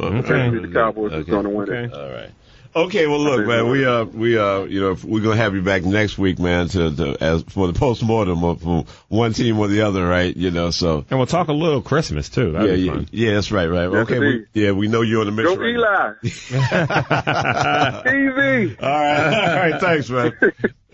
[0.00, 0.18] Okay.
[0.18, 1.20] Eventually, the Cowboys okay.
[1.20, 1.84] are going to win okay.
[1.84, 1.92] it.
[1.92, 2.30] All right.
[2.78, 5.84] Okay, well, look, man, we uh, we uh, you know, we're gonna have you back
[5.84, 8.62] next week, man, to, to as for the post mortem of
[9.08, 10.36] one team or the other, right?
[10.36, 12.52] You know, so and we'll talk a little Christmas too.
[12.52, 13.90] That'd yeah, yeah, yeah, that's right, right.
[13.90, 15.56] Yes, okay, we, yeah, we know you're on the mission.
[15.56, 16.12] Go right Eli,
[18.62, 18.76] Easy.
[18.80, 20.32] All right, all right, thanks, man.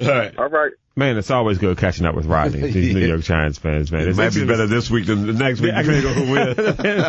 [0.01, 0.73] All right, all right.
[0.97, 2.93] Man, it's always good catching up with Rodney, these yeah.
[2.95, 4.07] New York Giants fans, man.
[4.07, 6.57] It might be better this week than the next week, yeah, on who wins.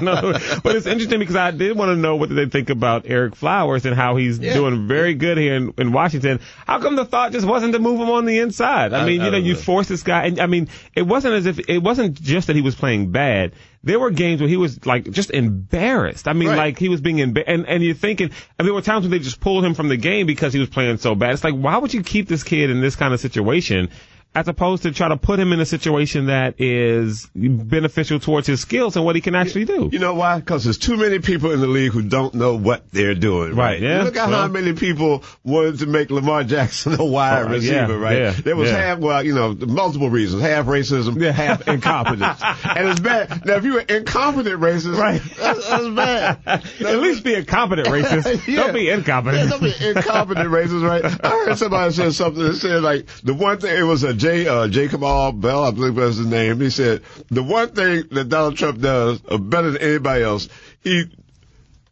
[0.02, 3.36] no, but it's interesting because I did want to know what they think about Ereck
[3.36, 4.56] Flowers and how he's yeah.
[4.56, 6.40] doing very good here in, in, Washington.
[6.66, 8.92] How come the thought just wasn't to move him on the inside?
[8.92, 11.36] I, I mean, I, you know, you force this guy, and I mean, it wasn't
[11.36, 13.54] as if it wasn't just that he was playing bad
[13.86, 16.28] there were games where he was like just embarrassed.
[16.28, 16.58] I mean, right.
[16.58, 17.50] like he was being embarrassed.
[17.50, 19.98] And, and you're thinking, and there were times when they just pulled him from the
[19.98, 21.34] game because he was playing so bad.
[21.34, 23.90] It's like, why would you keep this kid in this kind of situation?
[24.36, 28.60] As opposed to try to put him in a situation that is beneficial towards his
[28.60, 29.90] skills and what he can actually do.
[29.92, 30.40] You know why?
[30.40, 33.56] Because there's too many people in the league who don't know what they're doing.
[33.56, 33.76] Right.
[33.76, 34.04] right yeah.
[34.04, 37.74] Look at well, how many people wanted to make Lamar Jackson a wide uh, receiver.
[37.74, 38.18] Yeah, right.
[38.18, 38.78] Yeah, there was yeah.
[38.78, 39.00] half.
[39.00, 40.42] Well, you know, multiple reasons.
[40.42, 41.32] Half racism, yeah.
[41.32, 42.42] half incompetence.
[42.76, 43.46] and it's bad.
[43.46, 46.40] Now, if you were incompetent racist, right, that's, that's bad.
[46.46, 48.46] At least be a competent racist.
[48.56, 49.50] Don't be incompetent.
[49.50, 50.88] don't be incompetent racist.
[50.88, 51.06] Right.
[51.06, 54.48] I heard somebody say something that said like the one thing it was a J,
[54.48, 56.60] uh, Jacob All Bell, I believe was his name.
[56.60, 60.50] He said the one thing that Donald Trump does uh, better than anybody else,
[60.82, 61.06] he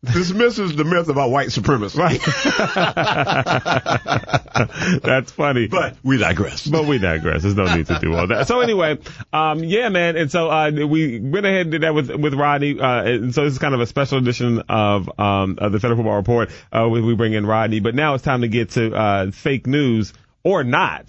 [0.03, 1.99] dismisses the myth about white supremacy.
[1.99, 2.19] Right.
[5.03, 5.67] That's funny.
[5.67, 6.65] But we digress.
[6.65, 7.43] But we digress.
[7.43, 8.47] There's no need to do all that.
[8.47, 8.97] So anyway,
[9.31, 10.17] um, yeah, man.
[10.17, 12.79] And so, uh, we went ahead and did that with, with Rodney.
[12.79, 15.97] Uh, and so this is kind of a special edition of, um, of the Federal
[15.97, 16.49] Football Report.
[16.71, 19.67] Uh, we, we bring in Rodney, but now it's time to get to, uh, fake
[19.67, 21.05] news or not.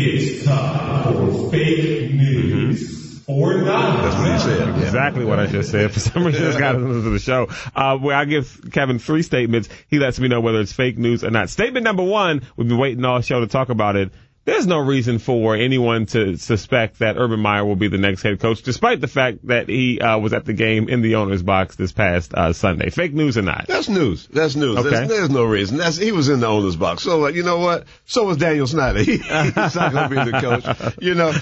[0.00, 3.32] It's time for fake news mm-hmm.
[3.32, 4.02] or not.
[4.02, 4.68] That's what you said.
[4.68, 4.84] Yeah.
[4.84, 5.92] Exactly what I just said.
[5.92, 7.48] For some reason, this guy doesn't listen to the show.
[7.74, 9.68] Uh, where I give Kevin three statements.
[9.88, 11.50] He lets me know whether it's fake news or not.
[11.50, 14.12] Statement number one, we've been waiting all show to talk about it
[14.48, 18.40] there's no reason for anyone to suspect that Urban Meyer will be the next head
[18.40, 21.76] coach, despite the fact that he uh, was at the game in the owner's box
[21.76, 22.88] this past uh, Sunday.
[22.88, 23.66] Fake news or not?
[23.68, 24.26] That's news.
[24.26, 24.78] That's news.
[24.78, 24.88] Okay.
[24.88, 25.76] There's, there's no reason.
[25.76, 27.02] That's, he was in the owner's box.
[27.02, 27.84] So uh, you know what?
[28.06, 29.00] So was Daniel Snyder.
[29.00, 30.96] He, he's not going to be the coach.
[30.98, 31.32] You know,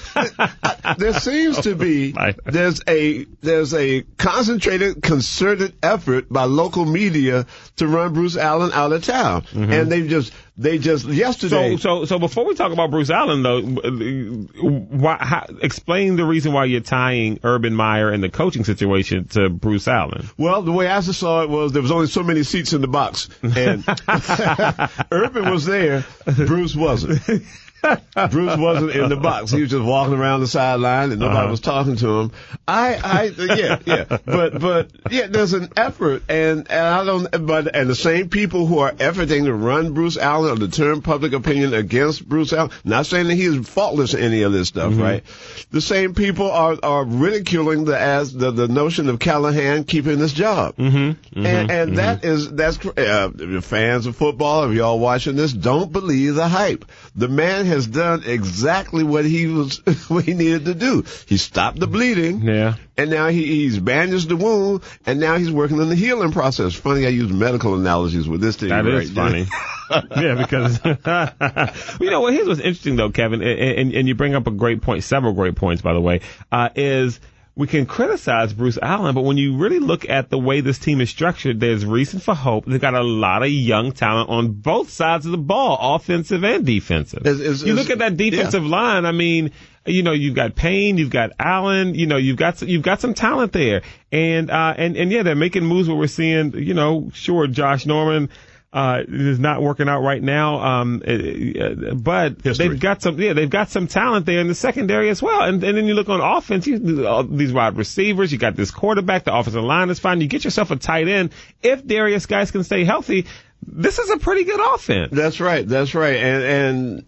[0.99, 2.13] there seems to be
[2.45, 8.93] there's a there's a concentrated, concerted effort by local media to run Bruce Allen out
[8.93, 9.73] of town, mm-hmm.
[9.73, 11.77] and they just they just yesterday.
[11.77, 16.53] So, so, so before we talk about Bruce Allen, though, why, how, explain the reason
[16.53, 20.29] why you're tying Urban Meyer and the coaching situation to Bruce Allen.
[20.39, 22.89] Well, the way I saw it was there was only so many seats in the
[22.89, 23.85] box, and
[25.11, 27.21] Urban was there, Bruce wasn't.
[28.31, 29.51] Bruce wasn't in the box.
[29.51, 31.51] He was just walking around the sideline and nobody uh-huh.
[31.51, 32.33] was talking to him.
[32.67, 33.25] I, I,
[33.55, 34.19] yeah, yeah.
[34.25, 38.67] But, but, yeah, there's an effort and, and I don't, but, and the same people
[38.67, 42.71] who are efforting to run Bruce Allen or to turn public opinion against Bruce Allen,
[42.85, 45.03] not saying that he is faultless in any of this stuff, mm-hmm.
[45.03, 45.25] right?
[45.71, 50.33] The same people are, are ridiculing the, as the, the notion of Callahan keeping this
[50.33, 50.77] job.
[50.77, 50.97] Mm-hmm.
[50.97, 51.47] Mm-hmm.
[51.47, 51.97] And, and mm-hmm.
[51.97, 56.85] that is, that's, uh, fans of football, if y'all watching this, don't believe the hype.
[57.15, 61.05] The man has done exactly what he was what he needed to do.
[61.27, 62.43] He stopped the bleeding.
[62.43, 62.75] Yeah.
[62.97, 66.75] And now he, he's bandaged the wound, and now he's working on the healing process.
[66.75, 68.71] Funny, I use medical analogies with this thing.
[68.71, 69.47] That right is funny.
[69.91, 70.81] yeah, because
[72.01, 72.33] you know what?
[72.33, 75.33] Here's what's interesting though, Kevin, and, and, and, you bring up a great point, several
[75.33, 76.21] great points, by the way,
[76.51, 77.21] uh, is
[77.57, 81.01] we can criticize Bruce Allen, but when you really look at the way this team
[81.01, 82.67] is structured, there's reason for hope.
[82.67, 86.67] They've got a lot of young talent on both sides of the ball, offensive and
[86.67, 87.23] defensive.
[87.25, 88.71] It's, you look at that defensive yeah.
[88.71, 89.07] line.
[89.07, 89.53] I mean,
[89.87, 93.15] you know, you've got Payne, you've got Allen, you know, you've got you've got some
[93.15, 93.81] talent there,
[94.13, 97.87] and uh, and and yeah, they're making moves where we're seeing, you know, sure, Josh
[97.87, 98.29] Norman
[98.77, 100.61] uh, is not working out right now.
[100.61, 102.69] Um, uh, uh, but History.
[102.69, 105.41] they've got some, yeah, they've got some talent there in the secondary as well.
[105.41, 108.71] And, and then you look on offense, you, all these wide receivers, you got this
[108.71, 110.21] quarterback, the offensive line is fine.
[110.21, 111.33] You get yourself a tight end.
[111.63, 113.25] If Derrius Guice can stay healthy,
[113.67, 115.09] this is a pretty good offense.
[115.11, 115.67] That's right.
[115.67, 116.17] That's right.
[116.17, 117.05] And, and,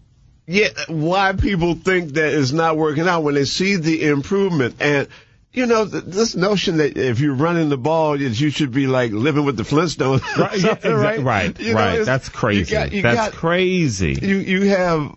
[0.47, 5.07] yeah, why people think that it's not working out when they see the improvement and,
[5.51, 9.45] you know, this notion that if you're running the ball, you should be like living
[9.45, 10.21] with the Flintstones.
[10.37, 11.59] Right, yeah, exactly, right, right.
[11.59, 11.99] You right.
[11.99, 12.59] Know, That's crazy.
[12.59, 14.17] You got, you That's got, crazy.
[14.21, 15.15] You you have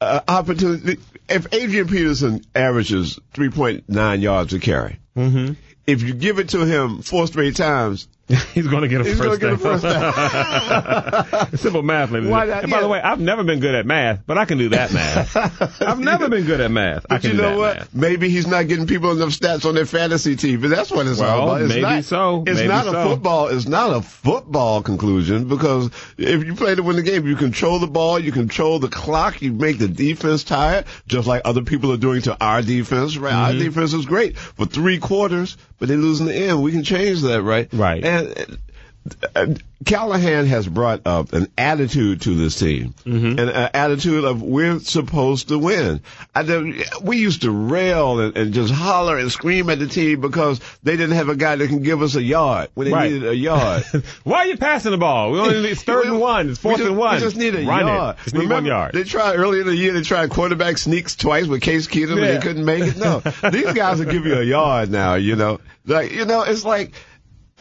[0.00, 0.98] uh, opportunity.
[1.28, 5.54] If Adrian Peterson averages 3.9 yards a carry, mm-hmm.
[5.86, 8.08] if you give it to him four straight times,
[8.54, 9.56] He's going to get a He's first down.
[11.56, 12.62] Simple math, ladies Why not?
[12.62, 12.82] And by yeah.
[12.82, 15.36] the way, I've never been good at math, but I can do that math.
[15.82, 17.06] I've never been good at math.
[17.08, 17.76] But you know what?
[17.76, 17.94] Math.
[17.94, 21.20] Maybe he's not getting people enough stats on their fantasy team, but that's what it's
[21.20, 21.62] well, all about.
[21.62, 22.44] It's maybe not, so.
[22.46, 22.98] It's maybe not so.
[22.98, 23.48] a football.
[23.48, 27.80] It's not a football conclusion because if you play to win the game, you control
[27.80, 31.92] the ball, you control the clock, you make the defense tired, just like other people
[31.92, 33.18] are doing to our defense.
[33.18, 33.32] Right?
[33.32, 33.44] Mm-hmm.
[33.44, 36.62] Our defense is great for three quarters, but they lose in the end.
[36.62, 37.68] We can change that, right?
[37.72, 38.02] Right.
[38.02, 38.21] And
[39.84, 43.38] Callahan has brought up an attitude to this team, mm-hmm.
[43.38, 46.00] an attitude of we're supposed to win.
[46.34, 50.60] I, we used to rail and, and, just holler and scream at the team because
[50.84, 53.10] they didn't have a guy that can give us a yard when they right.
[53.10, 53.84] needed a yard.
[54.24, 55.32] Why are you passing the ball?
[55.32, 56.50] We only need third and one.
[56.50, 57.16] It's fourth just, and one.
[57.16, 58.16] We just need a Run yard.
[58.18, 58.22] It.
[58.22, 58.94] Just Remember, one yard.
[58.94, 59.92] They tried earlier in the year.
[59.92, 62.24] They tried quarterback sneaks twice with Case Keenum, yeah.
[62.24, 62.96] and they couldn't make it.
[62.96, 63.18] No,
[63.50, 65.14] these guys will give you a yard now.
[65.14, 66.92] You know, like you know, it's like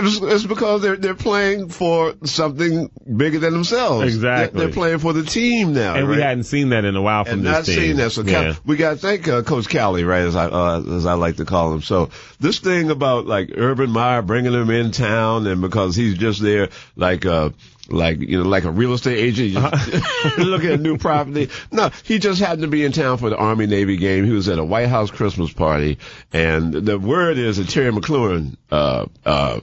[0.03, 4.05] it's, because they're they're playing for something bigger than themselves.
[4.05, 4.57] Exactly.
[4.57, 6.15] They're, they're playing for the team now, and right?
[6.15, 7.75] we hadn't seen that in a while from and this not team.
[7.75, 8.11] seen that.
[8.11, 8.55] So yeah.
[8.65, 11.45] we got to thank uh, Coach Cali, right, as I uh, as I like to
[11.45, 11.81] call him.
[11.81, 16.41] So this thing about like Urban Meyer bringing him in town, and because he's just
[16.41, 17.25] there, like.
[17.25, 17.51] uh
[17.91, 20.33] like you know, like a real estate agent, uh-huh.
[20.43, 21.49] looking at new property.
[21.71, 24.25] No, he just happened to be in town for the Army Navy game.
[24.25, 25.97] He was at a White House Christmas party,
[26.31, 29.59] and the word is that Terry McLaurin uh, uh,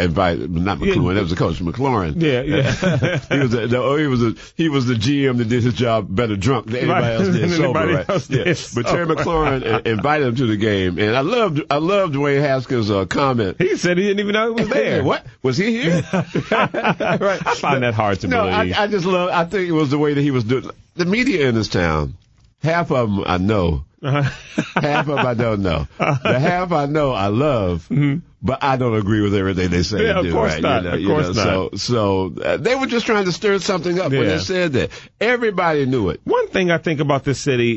[0.00, 1.14] invited not McLaurin, yeah.
[1.14, 2.20] that was the coach McLaurin.
[2.20, 3.18] Yeah, yeah.
[3.34, 5.74] he was the, the oh, he was the he was the GM that did his
[5.74, 7.20] job better drunk than anybody right.
[7.20, 8.08] else did sober, right?
[8.08, 8.44] Else yeah.
[8.44, 12.40] Did but Terry McLaurin invited him to the game, and I loved I loved Dwayne
[12.40, 13.56] Haskins' uh, comment.
[13.58, 15.02] He said he didn't even know he was there.
[15.08, 16.02] what was he here?
[16.12, 17.46] right.
[17.46, 18.76] I find that hard to no, believe.
[18.76, 19.30] I, I just love.
[19.30, 20.70] I think it was the way that he was doing.
[20.96, 22.14] The media in this town,
[22.62, 23.84] half of them I know.
[24.00, 24.22] Uh-huh.
[24.80, 25.88] half of them I don't know.
[25.98, 27.88] The half I know I love.
[27.90, 30.04] Mm-hmm but I don't agree with everything they say.
[30.04, 30.62] Yeah, of do, course right?
[30.62, 30.84] not.
[30.84, 31.78] You know, of course you know, not.
[31.78, 34.18] So, so uh, they were just trying to stir something up yeah.
[34.20, 34.90] when they said that.
[35.20, 36.20] Everybody knew it.
[36.24, 37.72] One thing I think about this city,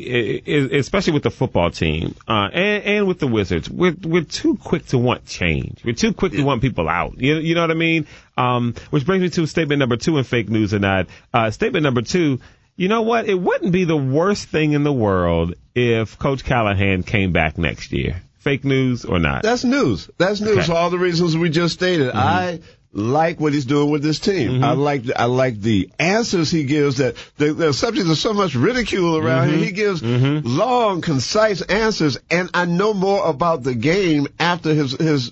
[0.46, 4.56] is, especially with the football team uh, and, and with the Wizards, we're we're too
[4.58, 5.84] quick to want change.
[5.84, 6.40] We're too quick yeah.
[6.40, 7.20] to want people out.
[7.20, 8.06] You you know what I mean?
[8.38, 11.08] Um, which brings me to statement number two in fake news or not.
[11.34, 12.40] Uh, statement number two.
[12.82, 13.30] You know what?
[13.30, 17.92] It wouldn't be the worst thing in the world if Coach Callahan came back next
[17.92, 18.22] year.
[18.40, 19.44] fake news or not?
[19.44, 20.10] That's news.
[20.18, 20.66] That's news Okay.
[20.68, 22.08] for all the reasons we just stated.
[22.10, 22.18] Mm-hmm.
[22.18, 22.60] I
[22.92, 24.64] like what he's doing with this team.
[24.64, 28.34] I like the, I like the answers he gives that the, the subject of so
[28.34, 29.58] much ridicule around Mm-hmm.
[29.58, 29.66] here.
[29.68, 35.32] He gives long, concise answers, and I know more about the game after his his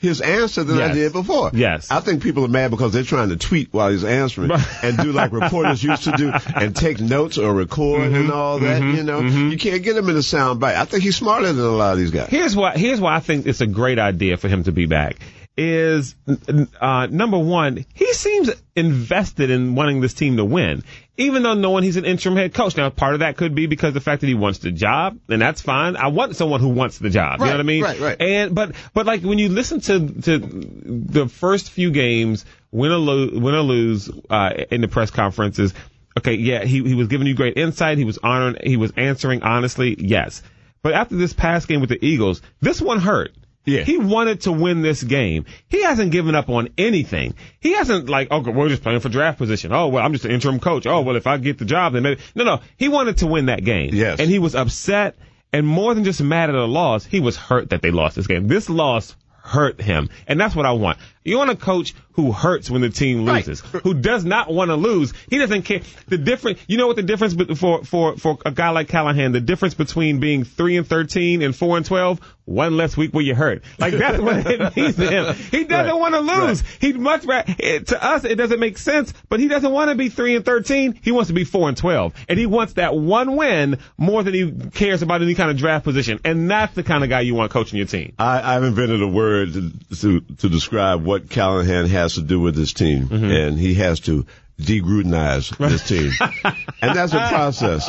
[0.00, 1.50] his answer than I did before.
[1.52, 1.90] Yes.
[1.90, 4.50] I think people are mad because they're trying to tweet while he's answering
[4.82, 8.14] and do like reporters used to do and take notes or record Mm-hmm.
[8.14, 8.80] and all that.
[8.82, 10.76] You know, you can't get him in a sound bite.
[10.76, 12.28] I think he's smarter than a lot of these guys.
[12.28, 12.76] Here's why.
[12.78, 15.16] Here's why I think it's a great idea for him to be back.
[15.62, 16.14] Is
[16.80, 20.84] uh, number one, he seems invested in wanting this team to win,
[21.18, 22.78] even though knowing he's an interim head coach.
[22.78, 25.42] Now, part of that could be because the fact that he wants the job, and
[25.42, 25.96] that's fine.
[25.96, 27.40] I want someone who wants the job.
[27.40, 27.82] you know what I mean?
[27.82, 28.16] right, right.
[28.22, 32.96] And but but like when you listen to to the first few games, win or
[32.96, 35.74] lose, win or lose uh, in the press conferences.
[36.16, 37.98] Okay, yeah, he he was giving you great insight.
[37.98, 38.56] He was honoring.
[38.64, 39.94] He was answering honestly.
[39.98, 40.42] Yes.
[40.82, 43.34] But after this past game with the Eagles, this one hurt.
[43.64, 43.82] Yeah.
[43.82, 45.44] He wanted to win this game.
[45.68, 47.34] He hasn't given up on anything.
[47.60, 49.72] He hasn't like, okay, we're just playing for draft position.
[49.72, 50.86] Oh, well, I'm just an interim coach.
[50.86, 52.20] Oh, well, if I get the job, then maybe.
[52.34, 52.60] No, no.
[52.76, 53.90] He wanted to win that game.
[53.92, 54.18] Yes.
[54.18, 55.16] And he was upset
[55.52, 58.26] and more than just mad at a loss, he was hurt that they lost this
[58.26, 58.46] game.
[58.46, 60.10] This loss hurt him.
[60.26, 60.98] And that's what I want.
[61.24, 63.46] You want a coach who hurts when the team Right.
[63.46, 65.12] loses, who does not want to lose.
[65.28, 65.80] He doesn't care.
[66.08, 69.32] The difference, you know what the difference be- for, for, for a guy like Callahan,
[69.32, 73.22] the difference between being 3 and 13 and 4 and 12, one less week where
[73.22, 73.62] you hurt.
[73.78, 75.34] Like that's what it means to him.
[75.50, 76.00] He doesn't Right.
[76.00, 76.62] want to lose.
[76.80, 79.90] He'd much rather, eh, it, to us, it doesn't make sense, but he doesn't want
[79.90, 80.98] to be 3 and 13.
[81.02, 82.12] He wants to be 4 and 12.
[82.28, 85.84] And he wants that one win more than he cares about any kind of draft
[85.84, 86.18] position.
[86.24, 88.14] And that's the kind of guy you want coaching your team.
[88.18, 92.56] I, I've invented a word to, to to describe what Callahan has to do with
[92.56, 93.30] his team, Mm-hmm.
[93.42, 94.24] and he has to
[94.60, 96.10] degrudenize this team,
[96.82, 97.88] and that's a process.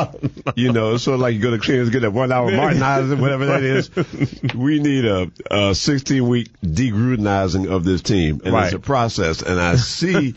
[0.55, 3.63] You know, so like you go to cleaners get that one hour Martinizing, whatever that
[3.63, 3.89] is.
[4.55, 8.65] We need a, a 16 week degrudinizing of this team, and Right.
[8.65, 9.41] it's a process.
[9.41, 10.36] And I see,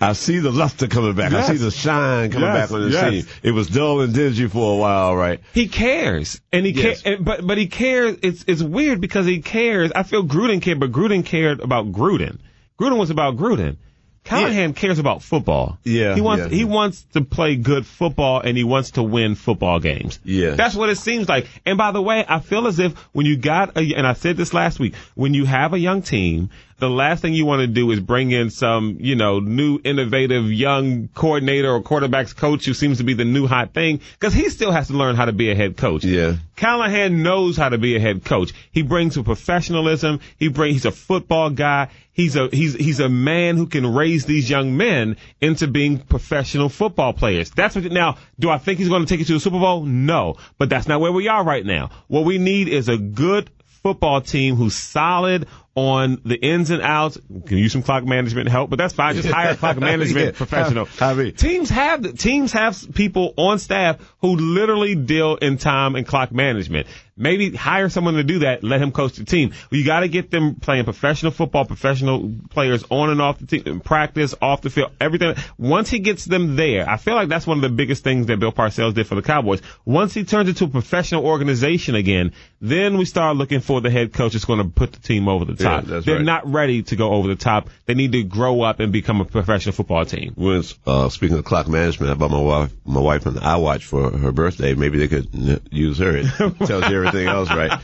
[0.00, 1.32] I see the luster coming back.
[1.32, 3.10] I see the shine coming Yes, back on this yes.
[3.10, 3.26] team.
[3.42, 5.40] It was dull and dingy for a while, right?
[5.54, 7.02] He cares, and he Yes.
[7.02, 8.18] cares, but but he cares.
[8.22, 9.92] It's it's weird because he cares.
[9.94, 12.38] I feel Gruden cared, but Gruden cared about Gruden.
[12.80, 13.76] Gruden was about Gruden.
[14.24, 15.78] Callahan cares about football.
[15.82, 16.56] Yeah, he wants yeah.
[16.56, 20.20] he wants to play good football and he wants to win football games.
[20.24, 21.48] Yeah, that's what it seems like.
[21.66, 24.36] And by the way, I feel as if when you got a and I said
[24.36, 26.50] this last week, when you have a young team,
[26.82, 30.50] the last thing you want to do is bring in some you know new innovative
[30.50, 34.48] young coordinator or quarterbacks coach who seems to be the new hot thing because he
[34.48, 36.02] still has to learn how to be a head coach.
[36.02, 36.34] Yeah.
[36.56, 38.52] Callahan knows how to be a head coach.
[38.72, 40.18] He brings a professionalism.
[40.38, 41.88] He brings, he's a football guy.
[42.12, 46.68] He's a, he's, he's a man who can raise these young men into being professional
[46.68, 47.50] football players.
[47.50, 49.84] That's what, now, do I think he's going to take it to the Super Bowl?
[49.84, 50.36] No.
[50.58, 51.90] But that's not where we are right now.
[52.08, 53.50] What we need is a good
[53.82, 57.18] football team who's solid on the ins and outs.
[57.46, 59.14] Can use some clock management help, but that's fine.
[59.14, 60.30] Just hire a clock management Yeah.
[60.32, 60.88] professional.
[61.00, 66.06] I mean- teams have teams have people on staff who literally deal in time and
[66.06, 66.86] clock management.
[67.14, 68.64] Maybe hire someone to do that.
[68.64, 69.52] Let him coach the team.
[69.70, 73.80] You got to get them playing professional football, professional players on and off the team,
[73.80, 75.34] practice, off the field, everything.
[75.58, 78.40] Once he gets them there, I feel like that's one of the biggest things that
[78.40, 79.60] Bill Parcells did for the Cowboys.
[79.84, 84.14] Once he turns into a professional organization again, then we start looking for the head
[84.14, 85.84] coach that's going to put the team over the Yeah, top.
[85.84, 86.24] that's They're right.
[86.24, 87.68] not ready to go over the top.
[87.86, 90.32] They need to grow up and become a professional football team.
[90.36, 94.10] when uh, speaking of clock management, I bought my wife my wife an iWatch for
[94.16, 94.74] her birthday.
[94.74, 96.16] Maybe they could use her.
[96.16, 96.26] It
[96.66, 97.80] tells you everything else, right?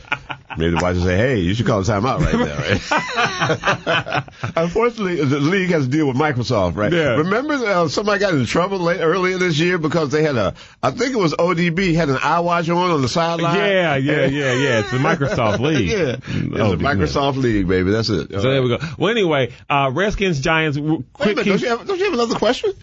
[0.57, 4.23] Maybe the wife will say, "Hey, you should call a timeout right there." Right?
[4.55, 6.91] Unfortunately, the league has to deal with Microsoft, right?
[6.91, 7.15] Yeah.
[7.17, 10.91] Remember, uh, somebody got in trouble late, earlier this year because they had a, I
[10.91, 13.55] think it was ODB had an iWatch on on the sideline.
[13.57, 14.79] Yeah, yeah, yeah, yeah.
[14.79, 15.87] It's the Microsoft League.
[15.89, 17.91] yeah, it's Oh, a Microsoft league, baby.
[17.91, 18.31] That's it.
[18.31, 18.79] So there we go.
[18.97, 20.77] Well, anyway, uh, Redskins, Giants.
[20.77, 22.73] w- Wait a minute, don't you have, don't you have another question?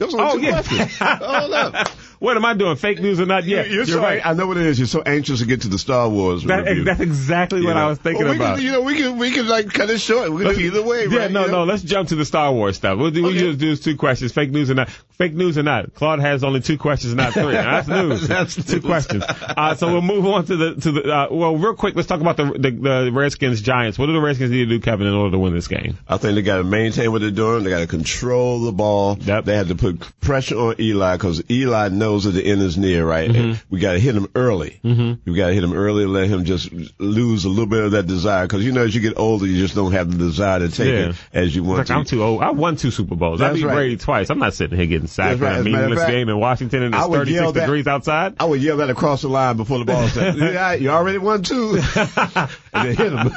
[0.00, 0.50] Only Oh, two yeah.
[0.62, 0.98] questions.
[0.98, 1.88] Hold up.
[2.24, 2.76] What am I doing?
[2.76, 3.66] Fake news or not yet?
[3.68, 4.24] You're, You're so, right.
[4.24, 4.78] I know what it is.
[4.78, 6.84] You're so anxious to get to the Star Wars That, review.
[6.84, 8.56] that's exactly what I was thinking Well, we about.
[8.56, 10.32] Can, you know, we can we can like cut it short.
[10.32, 11.30] We can either way, yeah, right?
[11.30, 11.58] no, you know?
[11.58, 11.64] no.
[11.64, 12.98] Let's jump to the Star Wars stuff.
[12.98, 13.38] We'll do, we Okay.
[13.38, 14.88] just do two questions: fake news or not.
[14.90, 15.94] Fake news or not.
[15.94, 17.52] Claude has only two questions, not three.
[17.52, 18.26] That's news.
[18.26, 18.84] That's two news.
[18.84, 19.22] questions.
[19.28, 21.02] Uh, so we'll move on to the to the.
[21.12, 22.70] Uh, well, real quick, let's talk about the, the
[23.04, 23.98] the Redskins Giants.
[23.98, 25.98] What do the Redskins need to do, Kevin, in order to win this game?
[26.08, 27.64] I think they got to maintain what they're doing.
[27.64, 29.16] They got to control the ball.
[29.20, 29.44] Yep.
[29.44, 32.78] They had to put pressure on Eli because Eli knows knows that the end is
[32.78, 33.28] near, right?
[33.30, 33.64] Mm-hmm.
[33.74, 34.80] We got to hit him early.
[34.84, 35.30] Mm-hmm.
[35.30, 37.90] We got to hit him early and let him just lose a little bit of
[37.92, 38.46] that desire.
[38.46, 40.86] Because you know, as you get older, you just don't have the desire to take
[40.88, 41.08] Yeah.
[41.10, 41.94] it as you want Like to.
[41.94, 42.42] I'm too old.
[42.42, 43.40] I won two Super Bowls.
[43.40, 43.74] I That's beat right.
[43.74, 44.30] Brady twice.
[44.30, 45.52] I'm not sitting here getting sacked right.
[45.52, 47.34] in a As a matter of meaningless fact, game in Washington and I it's 36
[47.40, 48.34] yell that- degrees outside.
[48.38, 51.42] I would yell that across the line before the ball said, yeah, you already won
[51.42, 51.78] two.
[51.96, 53.30] and then hit him.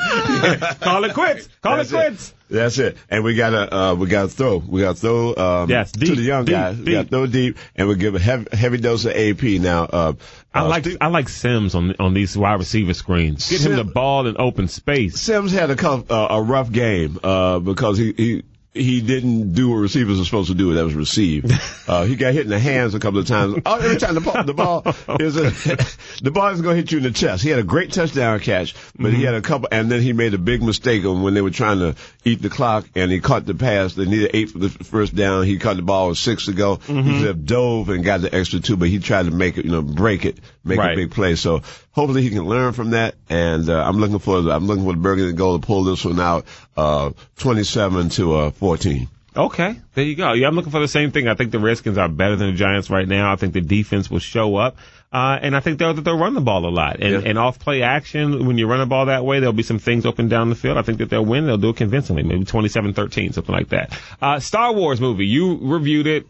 [0.81, 1.49] Call it quits.
[1.61, 2.33] Call That's it quits.
[2.49, 2.97] That's it.
[3.09, 4.57] And we gotta, uh, we gotta throw.
[4.57, 6.77] We gotta throw, um, Yes, to the young deep, guys.
[6.77, 6.93] We deep.
[6.93, 9.43] gotta throw deep and we give a heavy, heavy dose of AP.
[9.59, 10.13] Now, uh,
[10.53, 13.49] I uh, like Steve- I like Sims on on these wide receiver screens.
[13.49, 15.19] Get him the ball in open space.
[15.19, 18.43] Sims had a, uh, a rough game, uh, because he, he,
[18.73, 20.73] he didn't do what receivers are supposed to do.
[20.73, 21.45] That was receive.
[21.87, 23.61] Uh, he got hit in the hands a couple of times.
[23.65, 24.83] Oh, every time the ball, the ball
[25.21, 25.51] is a,
[26.21, 27.41] the ball is going to hit you in the chest.
[27.41, 30.33] He had a great touchdown catch, but he had a couple, and then he made
[30.33, 31.95] a big mistake when they were trying to
[32.25, 33.93] eat the clock, and he caught the pass.
[33.93, 35.45] They needed eight for the first down.
[35.45, 36.75] He caught the ball with six to go.
[36.75, 39.63] He could have dove and got the extra two, but he tried to make it,
[39.63, 40.93] you know, break it, make Right.
[40.93, 41.35] a big play.
[41.35, 41.61] So
[41.91, 43.15] hopefully he can learn from that.
[43.29, 46.19] And uh, I'm looking for I'm looking for the Burgundy goal to pull this one
[46.19, 46.45] out,
[46.75, 49.07] uh, 27 to uh, 14.
[49.35, 50.33] Okay, there you go.
[50.33, 51.27] Yeah, I'm looking for the same thing.
[51.27, 53.31] I think the Redskins are better than the Giants right now.
[53.31, 54.77] I think the defense will show up.
[55.13, 56.99] Uh, and I think they'll, that they'll run the ball a lot.
[57.01, 57.29] And, Yeah.
[57.29, 60.07] and off play action, when you run the ball that way, there'll be some things
[60.07, 60.75] open down the field.
[60.77, 61.45] I think that they'll win.
[61.45, 63.97] They'll do it convincingly, maybe 27-13, something like that.
[64.19, 66.25] Uh, Star Wars movie, you reviewed it.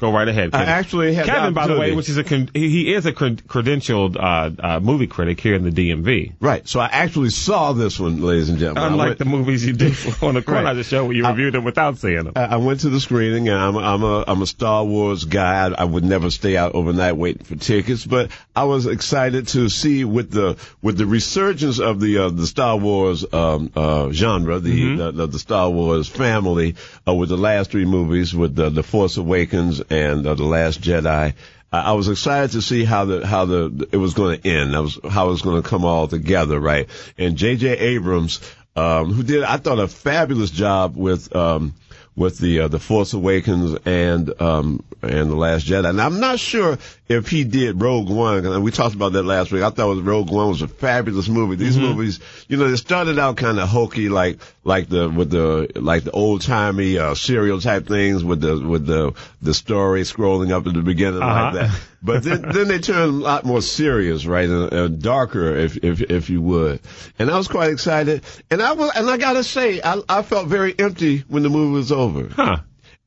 [0.00, 0.50] Go right ahead.
[0.54, 0.68] I Kevin.
[0.68, 4.16] actually had Kevin, by the way, which is a con- he is a con- credentialed
[4.16, 6.32] uh, uh, movie critic here in the DMV.
[6.40, 6.66] Right.
[6.66, 8.82] So I actually saw this one, ladies and gentlemen.
[8.82, 9.92] I Unlike went- the movies you did
[10.22, 10.70] on the corner Right.
[10.70, 12.32] of the show where you reviewed them without seeing them.
[12.36, 15.66] I I went to the screening, and I'm, I'm a I'm a Star Wars guy.
[15.68, 19.68] I, I would never stay out overnight waiting for tickets, but I was excited to
[19.68, 24.58] see with the with the resurgence of the uh, the Star Wars um, uh, genre,
[24.60, 26.76] the, the, the the Star Wars family,
[27.06, 30.80] uh, with the last three movies, with the the Force Awakens and uh, the Last
[30.80, 31.34] Jedi.
[31.72, 34.74] I, was excited to see how the how the it was going to end.
[34.74, 36.88] I was how it was going to come all together, right?
[37.16, 37.78] And J.J.
[37.78, 38.40] Abrams,
[38.74, 41.74] um, who did I thought a fabulous job with um,
[42.20, 45.88] with the uh, the Force Awakens and um, and the Last Jedi.
[45.88, 48.44] And I'm not sure if he did Rogue One.
[48.44, 49.62] And we talked about that last week.
[49.62, 51.56] I thought was Rogue One was a fabulous movie.
[51.56, 55.70] These movies, you know, they started out kind of hokey, like like the with the
[55.76, 60.52] like the old timey uh, serial type things with the with the the story scrolling
[60.52, 61.44] up at the beginning Uh-huh.
[61.44, 61.80] like that.
[62.02, 66.00] But then, then they turned a lot more serious, right, and, and darker, if if
[66.00, 66.80] if you would.
[67.18, 68.24] And I was quite excited.
[68.50, 71.72] And I was, and I gotta say, I I felt very empty when the movie
[71.72, 72.28] was over.
[72.28, 72.60] Huh.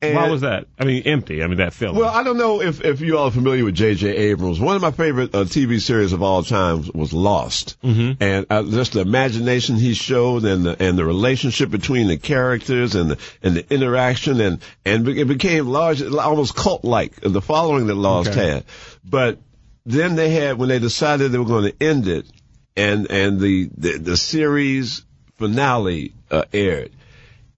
[0.08, 0.66] And- Why was that?
[0.78, 1.42] I mean, empty.
[1.42, 1.96] I mean, that film.
[1.96, 4.08] Well, I don't know if, if you all are familiar with J.J.
[4.08, 4.60] Abrams.
[4.60, 8.22] One of my favorite uh, TV series of all time was Lost, mm-hmm.
[8.22, 12.94] and uh, just the imagination he showed, and the and the relationship between the characters,
[12.94, 17.86] and the and the interaction, and and it became large, almost cult like the following
[17.86, 18.48] that Lost Okay.
[18.48, 18.64] had.
[19.04, 19.38] But
[19.86, 22.26] then they had when they decided they were going to end it,
[22.76, 25.04] and and the the, the series
[25.36, 26.90] finale uh, aired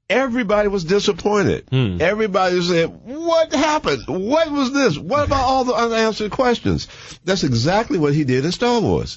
[0.09, 1.66] everybody was disappointed.
[2.00, 4.04] Everybody said, what happened?
[4.07, 4.98] What was this?
[4.98, 6.88] What about all the unanswered questions?
[7.24, 9.16] That's exactly what he did in Star Wars.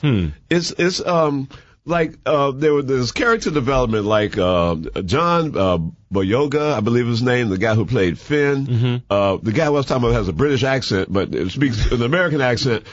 [0.50, 1.50] It's, it's, um,
[1.86, 4.76] like, uh, there was this character development, like, uh,
[5.06, 5.78] John, uh,
[6.14, 9.04] Boyega, I believe his name, the guy who played Finn.
[9.10, 12.42] Uh, the guy I was talking about has a British accent, but speaks an American
[12.42, 12.84] accent.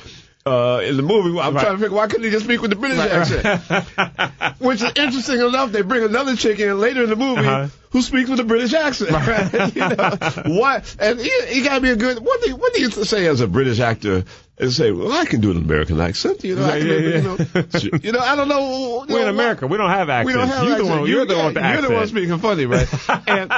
[0.47, 1.61] Uh, in the movie, I'm Right.
[1.63, 4.55] trying to figure why couldn't he just speak with the British accent?
[4.61, 5.73] Which is interesting enough.
[5.73, 7.67] They bring another chick in later in the movie Uh-huh.
[7.91, 9.11] who speaks with a British accent.
[9.11, 9.53] Right?
[9.75, 10.83] you know, why?
[11.01, 12.21] And he, he got to be a good.
[12.21, 14.23] What do you, what do you say as a British actor?
[14.59, 16.43] And say, well, I can do an American accent.
[16.43, 17.37] You know, I can, Yeah, you, yeah, know
[18.03, 19.05] you know, I don't know.
[19.07, 19.67] We're in know, America.
[19.67, 20.35] We don't have accents.
[20.35, 21.07] we don't have you're the one.
[21.07, 21.89] You're the one with the You're accent.
[21.91, 22.89] the one speaking funny, right?
[23.29, 23.53] and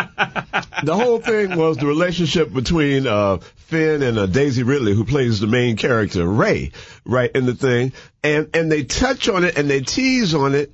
[0.82, 5.40] the whole thing was the relationship between uh, Finn and uh, Daisy Ridley, who plays
[5.40, 6.72] the main character Rey,
[7.04, 10.72] right in the thing, and and they touch on it and they tease on it.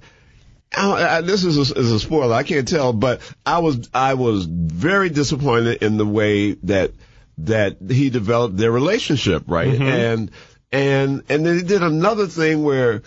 [0.76, 2.34] I, I, this is a, is a spoiler.
[2.34, 6.92] I can't tell, but I was I was very disappointed in the way that
[7.38, 9.72] that he developed their relationship, right?
[9.72, 9.82] Mm-hmm.
[9.82, 10.30] And
[10.72, 13.02] and and then he did another thing where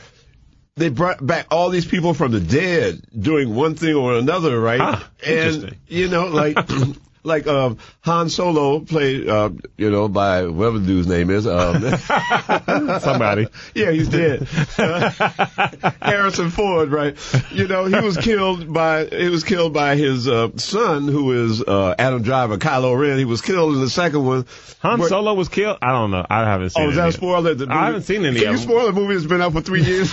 [0.78, 4.80] they brought back all these people from the dead doing one thing or another, right?
[4.80, 5.80] Ah, and interesting.
[5.88, 6.55] you know, like
[7.28, 11.45] like um, Han Solo played, uh, you know, by whatever the dude's name is.
[11.45, 11.82] Um,
[12.99, 13.47] Somebody.
[13.75, 14.47] yeah, he's dead.
[14.78, 15.09] Uh,
[16.01, 17.15] Harrison Ford, right?
[17.51, 21.61] You know, he was killed by he was killed by his uh, son, who is
[21.61, 23.17] uh, Adam Driver, Kylo Ren.
[23.17, 24.45] He was killed in the second one.
[24.80, 25.78] Han Where- Solo was killed.
[25.82, 26.25] I don't know.
[26.30, 26.86] I haven't seen.
[26.86, 27.53] Oh, is that a spoiler?
[27.53, 29.61] The I haven't seen any Can of you spoil a movie that's been out for
[29.61, 30.11] three years?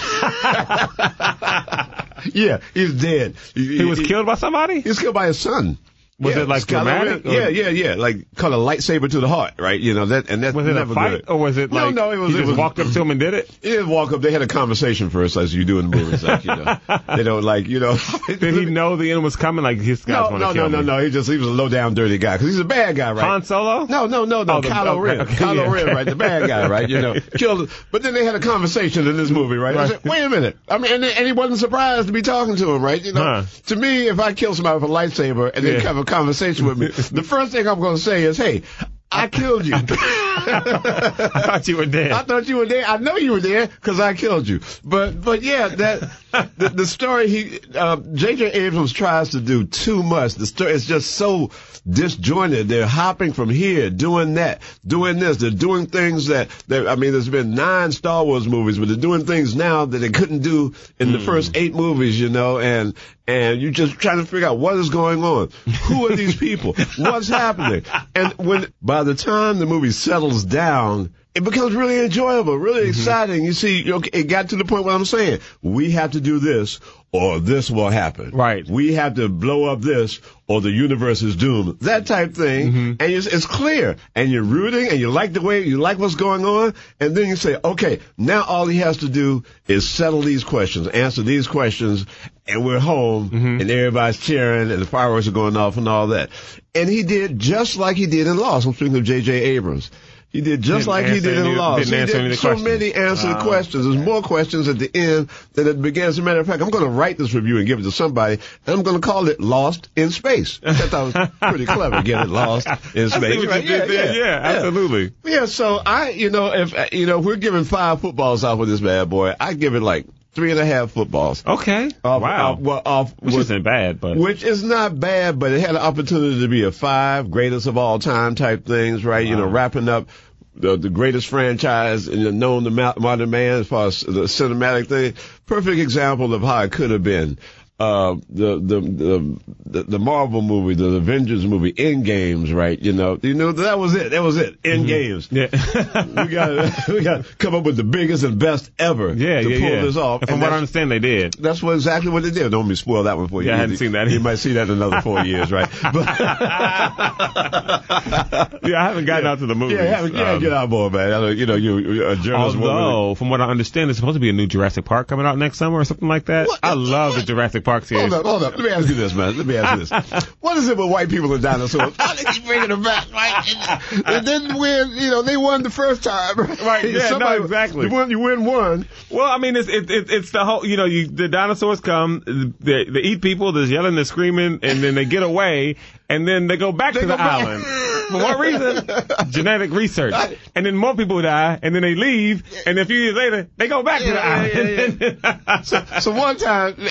[2.35, 3.35] yeah, he's dead.
[3.55, 4.81] He was killed by somebody.
[4.81, 5.79] He was killed by his son.
[6.21, 7.27] Was yeah, it like dramatic?
[7.27, 7.95] Or- yeah, yeah, yeah.
[7.97, 9.81] Like called a lightsaber to the heart, right?
[9.81, 11.25] You know that, and that's Was it a fight good.
[11.29, 13.01] or was it No, like no, it was- he it just was- walked up to
[13.01, 13.51] him and did it?
[13.63, 14.21] He didn't walk up.
[14.21, 16.23] They had a conversation first, as you do in the movies.
[16.23, 16.79] Like, you know,
[17.17, 17.99] they don't like, you know.
[18.29, 19.65] Did he know the end was coming?
[19.65, 20.85] Like his guys No, want no, to no, no, me?
[20.85, 20.99] no.
[21.05, 23.25] He just he was a low down, dirty guy because he's a bad guy, right?
[23.25, 23.87] Han Solo?
[23.87, 24.59] No, no, no, no.
[24.59, 25.21] Oh, Kylo okay, Ren.
[25.23, 25.73] okay, Kylo yeah.
[25.73, 26.07] Ren, right?
[26.07, 26.89] The bad guy, right?
[26.89, 27.71] You know, killed.
[27.91, 29.77] But then they had a conversation in this movie, right?
[29.77, 30.57] I said, wait a minute.
[30.69, 33.05] I mean, and, and he wasn't surprised to be talking to him, right?
[33.05, 33.43] You know, Huh.
[33.67, 35.81] to me, if I kill somebody with a lightsaber and they Yeah.
[35.81, 38.63] have a conversation with me, the first thing I'm going to say is, hey,
[39.11, 39.75] I killed you.
[39.77, 42.13] I thought you were dead.
[42.13, 42.85] I thought you were there.
[42.85, 44.61] I know you were there because I killed you.
[44.83, 46.11] But but yeah, that
[46.57, 48.53] the, the story he uh, J.J.
[48.53, 50.35] Abrams tries to do too much.
[50.35, 51.51] The story is just so
[51.89, 52.69] disjointed.
[52.69, 55.37] They're hopping from here, doing that, doing this.
[55.37, 58.97] They're doing things that that I mean, there's been nine Star Wars movies, but they're
[58.97, 62.19] doing things now that they couldn't do in the first eight movies.
[62.19, 62.95] You know, and
[63.27, 65.51] and you're just trying to figure out what is going on.
[65.85, 66.75] Who are these people?
[66.99, 67.85] What's happening?
[68.15, 72.91] And when by the time the movie settles down, it becomes really enjoyable, really mm-hmm.
[72.91, 73.45] exciting.
[73.45, 76.79] You see, it got to the point where I'm saying we have to do this
[77.11, 78.31] or this will happen.
[78.31, 78.65] Right.
[78.69, 81.81] We have to blow up this or the universe is doomed.
[81.81, 82.69] That type thing.
[82.69, 82.91] Mm-hmm.
[83.01, 83.97] And it's, it's clear.
[84.15, 86.75] And you're rooting and you like the way, you like what's going on.
[87.01, 90.87] And then you say, okay, now all he has to do is settle these questions,
[90.87, 92.07] answer these questions,
[92.47, 93.61] and we're home mm-hmm.
[93.61, 96.31] and everybody's cheering and the fireworks are going off and all that.
[96.77, 98.67] And he did just like he did in Lost.
[98.67, 99.33] I'm speaking of J.J.
[99.33, 99.91] Abrams.
[100.35, 101.85] He did just like he did in any- Lost.
[101.85, 102.69] didn't He answer did so questions.
[102.69, 103.39] many answered Wow.
[103.39, 103.43] Ah.
[103.45, 103.85] questions.
[103.85, 106.09] There's more questions at the end than at the beginning.
[106.09, 107.93] As a matter of fact, I'm going to write this review and give it to
[107.93, 110.59] somebody, and I'm going to call it Lost in Space.
[110.67, 112.67] I thought that was pretty clever, get it Lost
[112.97, 113.47] in Space.
[113.47, 113.65] Right?
[113.65, 114.13] did there.
[114.13, 115.13] Yeah, absolutely.
[115.25, 118.81] Yeah, so I, you know, if, you know, we're giving five footballs off with this
[118.81, 121.45] bad boy, I give it like three and a half footballs.
[121.47, 121.93] Okay.
[122.03, 122.53] Off- wow.
[122.55, 125.71] off- well, off, Which with- isn't bad, but which is not bad, but it had
[125.71, 129.25] an opportunity to be a five, greatest of all time type things, right?
[129.25, 130.09] You know, wrapping up
[130.57, 134.87] the, the greatest franchise in the known to modern man as far as the cinematic
[134.87, 135.15] thing.
[135.47, 137.39] Perfect example of how it could have been.
[137.77, 142.81] Uh, the, the, the, the, Marvel movie, the Avengers movie, End Games, right?
[142.81, 144.13] You know, you know, that was it.
[144.13, 144.59] That was it.
[144.65, 145.27] End Games.
[145.33, 145.49] yeah.
[146.25, 149.51] We got we got to come up with the biggest and best ever yeah, to
[149.51, 149.83] yeah, pull yeah.
[149.83, 150.21] this off.
[150.23, 151.33] And from And what I understand, they did.
[151.35, 152.49] that's what exactly what they did.
[152.53, 153.49] Don't be spoil that one for you.
[153.49, 155.69] Yeah, I hadn't You- seen that You might see that in another four years, right?
[155.83, 155.95] But
[158.65, 159.79] Yeah, I haven't gotten out to the movies.
[159.79, 161.11] yeah, have, yeah, Um, get on board, man.
[161.11, 162.57] Know, You know, you you're a journalist.
[162.57, 162.71] woman.
[162.77, 165.37] Although, from what I understand, there's supposed to be a new Jurassic Park coming out
[165.39, 166.47] next summer or something like that.
[166.49, 166.61] What?
[166.63, 167.23] I love the?
[167.25, 168.13] Jurassic Park series.
[168.13, 168.57] Hold up, hold up.
[168.57, 169.37] Let me ask you this, man.
[169.37, 170.25] Let me ask you this.
[170.41, 171.95] What is it with white people and dinosaurs?
[172.17, 173.45] They keep bringing them back, right?
[173.93, 176.37] And, and then win, you know, they won the first time.
[176.37, 177.89] Right, yeah, no, exactly.
[177.89, 178.87] You win, you win one.
[179.11, 180.65] Well, I mean, it's it, it, it's the whole.
[180.65, 184.83] You know, you, the dinosaurs come, they, they eat people, they're yelling, they're screaming, and
[184.83, 185.77] then they get away,
[186.09, 187.43] and then they go back They to go the back.
[187.45, 187.65] island.
[188.11, 188.87] For what reason?
[189.31, 190.15] Genetic research.
[190.55, 193.69] And then more people die, and then they leave, and a few years later, they
[193.69, 195.65] go back to the Yeah, yeah, island.
[195.67, 196.89] So, so one time, uh,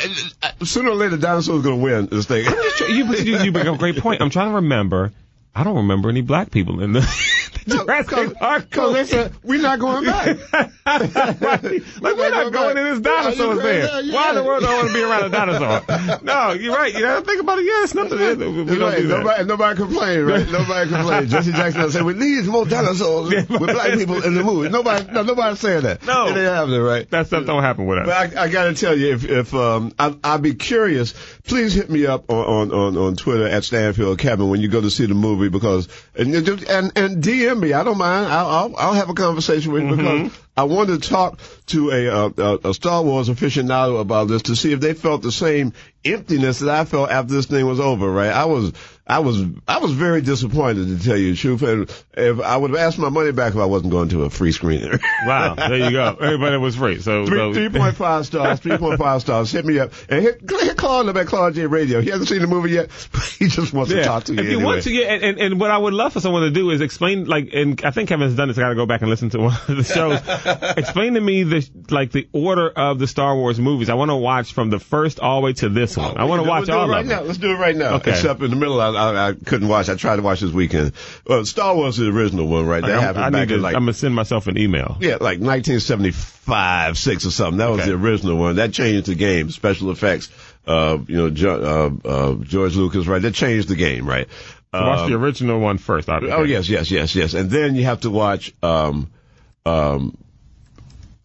[0.61, 2.45] uh, sooner or later, dinosaurs going to win this thing.
[2.89, 4.21] you, you, you bring up a great point.
[4.21, 5.11] I'm trying to remember.
[5.55, 6.99] I don't remember any black people in the,
[7.67, 8.69] the Jurassic Park.
[8.69, 10.37] Because they said, we're not going back.
[10.85, 11.61] Like
[12.17, 13.83] we're not going in this dinosaur there.
[13.85, 14.13] yeah, yeah.
[14.13, 16.19] Why in the world do I want to be around a dinosaur?
[16.23, 16.93] No, you're right.
[16.93, 17.65] You gotta think about it.
[17.65, 18.19] Yeah, it's nothing.
[18.19, 18.25] We
[18.75, 19.19] don't Right, do that.
[19.19, 20.49] nobody, nobody complained, right?
[20.51, 21.29] Nobody complained.
[21.29, 24.69] Jesse Jackson said, we need more dinosaurs with black people in the movie.
[24.69, 26.05] Nobody, no, nobody's saying that.
[26.05, 26.25] No.
[26.27, 27.09] It ain't happening, right?
[27.09, 28.05] That stuff don't happen with us.
[28.07, 31.13] But I, I got to tell you, if if um, I, I'd be curious,
[31.45, 34.81] please hit me up on, on, on, on Twitter at Stanfield Kevin when you go
[34.81, 37.73] to see the movie because and and, and DM me.
[37.73, 38.27] I don't mind.
[38.27, 42.07] I'll I'll, I'll have a conversation with you because I wanted to talk to a,
[42.09, 45.73] uh, a a Star Wars aficionado about this to see if they felt the same
[46.05, 48.09] emptiness that I felt after this thing was over.
[48.09, 48.31] Right?
[48.31, 48.73] I was.
[49.05, 52.71] I was I was very disappointed to tell you the truth, and if I would
[52.71, 54.99] have asked my money back if I wasn't going to a free screener.
[55.25, 56.17] Wow, there you go.
[56.19, 56.99] Everybody was free.
[56.99, 59.51] So, Three, so- three point five stars, three point five stars.
[59.51, 62.01] Hit me up and hit, hit Claude up at Claude J Radio.
[62.01, 64.39] He hasn't seen the movie yet, but he just wants to talk to you.
[64.39, 64.65] If you anyway.
[64.65, 66.81] want to, yeah, and, and, and what I would love for someone to do is
[66.81, 68.57] explain, like, and I think Kevin's done this.
[68.57, 70.19] I got to go back and listen to one of the shows.
[70.77, 73.89] explain to me the like the order of the Star Wars movies.
[73.89, 76.15] I want to watch from the first all the way to this one.
[76.17, 77.21] Oh, I want to watch it all right of now.
[77.21, 77.95] Let's do it right now.
[77.95, 78.11] Okay.
[78.11, 79.89] Except in the middle, I, I, I couldn't watch.
[79.89, 80.93] I tried to watch this weekend.
[81.27, 82.81] Well, Star Wars is the original one, right?
[82.81, 84.97] That I'm, happened I back need in like I'm gonna send myself an email.
[85.01, 87.57] yeah, like 1975, six or something.
[87.57, 87.89] That was Okay.
[87.89, 88.55] the original one.
[88.57, 89.49] That changed the game.
[89.51, 90.29] Special effects.
[90.65, 93.21] Uh, you know, jo- uh, uh, George Lucas, right?
[93.21, 94.27] That changed the game, right?
[94.73, 96.09] watch Um, the original one first.
[96.09, 97.33] Oh yes, yes, yes, yes.
[97.33, 99.11] And then you have to watch um
[99.65, 100.17] um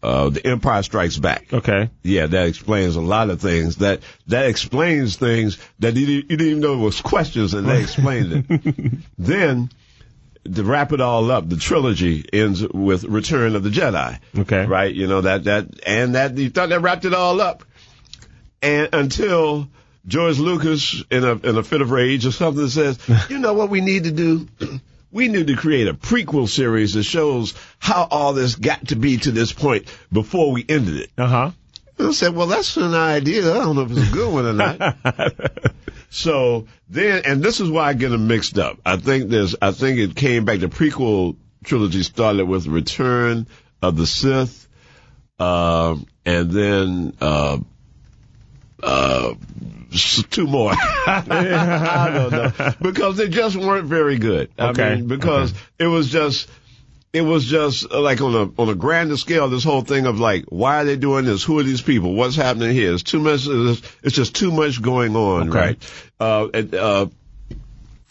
[0.01, 1.51] uh, The Empire Strikes Back.
[1.51, 1.89] Okay.
[2.03, 3.77] Yeah, that explains a lot of things.
[3.77, 8.45] That that explains things that you, you didn't even know was questions, and they explained
[8.49, 8.99] it.
[9.17, 9.69] then,
[10.53, 14.19] to wrap it all up, the trilogy ends with Return of the Jedi.
[14.37, 14.65] Okay.
[14.65, 14.93] Right.
[14.93, 17.63] You know that that and that you thought that wrapped it all up,
[18.61, 19.67] and until.
[20.07, 22.97] George Lucas, in a in a fit of rage or something, says,
[23.29, 24.47] "You know what we need to do?
[25.11, 29.17] We need to create a prequel series that shows how all this got to be
[29.17, 31.11] to this point before we ended it.
[31.17, 31.51] Uh huh.
[31.99, 33.51] I said, well, that's an idea.
[33.51, 34.95] I don't know if it's a good one or not.
[36.09, 38.79] so then, and this is why I get them mixed up.
[38.85, 40.59] I think there's, I think it came back.
[40.59, 41.35] The prequel
[41.65, 43.47] trilogy started with Return
[43.81, 44.67] of the Sith,
[45.39, 47.57] uh, and then, uh,
[48.81, 49.33] uh,
[50.29, 50.71] two more.
[50.75, 54.51] I don't know because they just weren't very good.
[54.57, 54.83] Okay.
[54.83, 55.61] I mean, because okay.
[55.79, 56.49] it was just.
[57.11, 59.49] It was just uh, like on a on a grander scale.
[59.49, 61.43] This whole thing of like, why are they doing this?
[61.43, 62.13] Who are these people?
[62.13, 62.93] What's happening here?
[62.93, 63.47] It's too much.
[63.47, 65.57] It's just too much going on, okay.
[65.59, 65.93] right?
[66.19, 67.07] Uh, and, uh,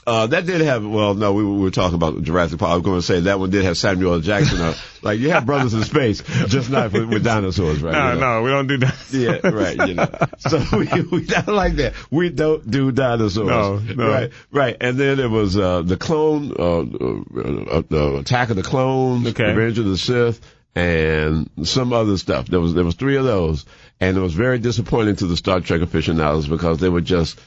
[0.08, 2.70] uh, that did have, well, no, we, we were talking about Jurassic Park.
[2.70, 4.20] I was going to say that one did have Samuel L.
[4.20, 4.58] Jackson.
[4.58, 7.92] Uh, like, you have brothers in space, just not with, with dinosaurs, right?
[7.92, 8.38] No, you know?
[8.38, 8.96] no, we don't do that.
[9.10, 10.08] Yeah, right, you know.
[10.38, 11.92] So we, we don't like that.
[12.10, 13.46] We don't do dinosaurs.
[13.48, 14.10] No, no.
[14.10, 14.76] Right, right.
[14.80, 19.52] And then it was, uh, the clone, uh, uh, uh, Attack of the Clones, Okay.
[19.52, 20.40] Revenge of the Sith,
[20.74, 22.46] and some other stuff.
[22.46, 23.66] There was, there was three of those.
[24.00, 27.38] And it was very disappointing to the Star Trek aficionados because they were just,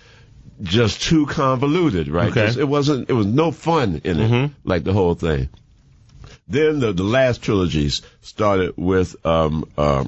[0.62, 2.30] just too convoluted, right?
[2.36, 2.59] Okay.
[2.59, 4.51] It wasn't, it was no fun in it, Mhm.
[4.64, 5.49] like the whole thing.
[6.47, 10.05] Then the, the last trilogies started with, um, uh,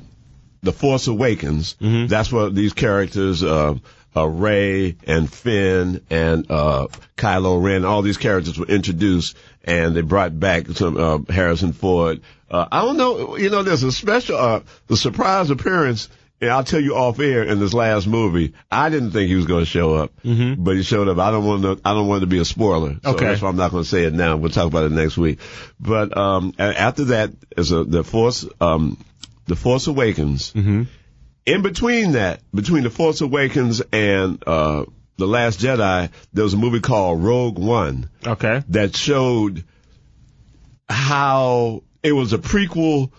[0.62, 1.76] The Force Awakens.
[1.82, 2.08] Mhm.
[2.10, 3.76] That's what these characters, uh,
[4.16, 6.88] uh, Rey and Finn and, uh,
[7.18, 12.22] Kylo Ren, all these characters were introduced and they brought back some, uh, Harrison Ford.
[12.52, 16.10] Uh, I don't know, you know, there's a special, uh, the surprise appearance
[16.44, 19.46] and I'll tell you off air in this last movie, I didn't think he was
[19.46, 20.64] going to show up, Mhm.
[20.64, 21.18] but he showed up.
[21.18, 21.80] I don't want to.
[21.84, 22.98] I don't want to be a spoiler.
[23.04, 23.26] So Okay.
[23.26, 24.38] That's why I'm not going to say it now.
[24.38, 25.40] We'll talk about it next week.
[25.80, 28.98] But um, after that is a, the Force, um,
[29.48, 30.54] the Force Awakens.
[30.54, 30.84] Mm-hmm.
[31.46, 34.86] In between that, between the Force Awakens and uh,
[35.18, 38.64] the Last Jedi, there was a movie called Rogue One Okay.
[38.70, 39.64] that showed
[40.90, 43.12] how it was a prequel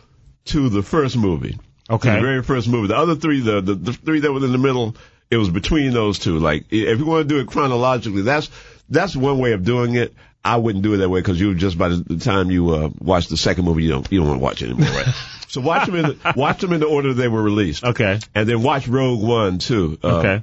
[0.46, 1.58] to the first movie.
[1.90, 2.14] Okay.
[2.14, 2.88] The very first movie.
[2.88, 4.96] The other three, the, the, the three that were in the middle,
[5.30, 6.38] it was between those two.
[6.38, 8.50] Like, if you want to do it chronologically, that's,
[8.88, 10.14] that's one way of doing it.
[10.44, 13.28] I wouldn't do it that way because you just by the, time you uh, watch
[13.28, 15.14] the second movie, you don't you don't want to watch it anymore, right?
[15.48, 17.82] so watch them in the, watch them in the order they were released.
[17.82, 18.18] Okay.
[18.34, 19.98] And then watch Rogue One too.
[20.04, 20.42] Uh, Okay.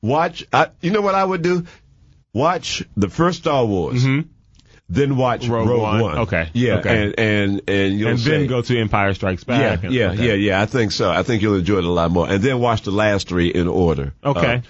[0.00, 0.46] Watch.
[0.52, 1.66] I, you know what I would do?
[2.32, 4.04] Watch the first Star Wars.
[4.04, 4.28] Mm-hmm.
[4.90, 6.00] Then watch Rogue Rogue, One.
[6.00, 6.18] One.
[6.20, 6.48] Okay.
[6.54, 6.76] Yeah.
[6.78, 7.04] Okay.
[7.04, 9.82] And and and you'll And say, then go to Empire Strikes Back.
[9.82, 10.26] yeah, okay.
[10.28, 10.62] yeah, yeah.
[10.62, 11.10] I think so.
[11.10, 12.28] I think you'll enjoy it a lot more.
[12.28, 14.14] And then watch the last three in order.
[14.24, 14.62] Okay.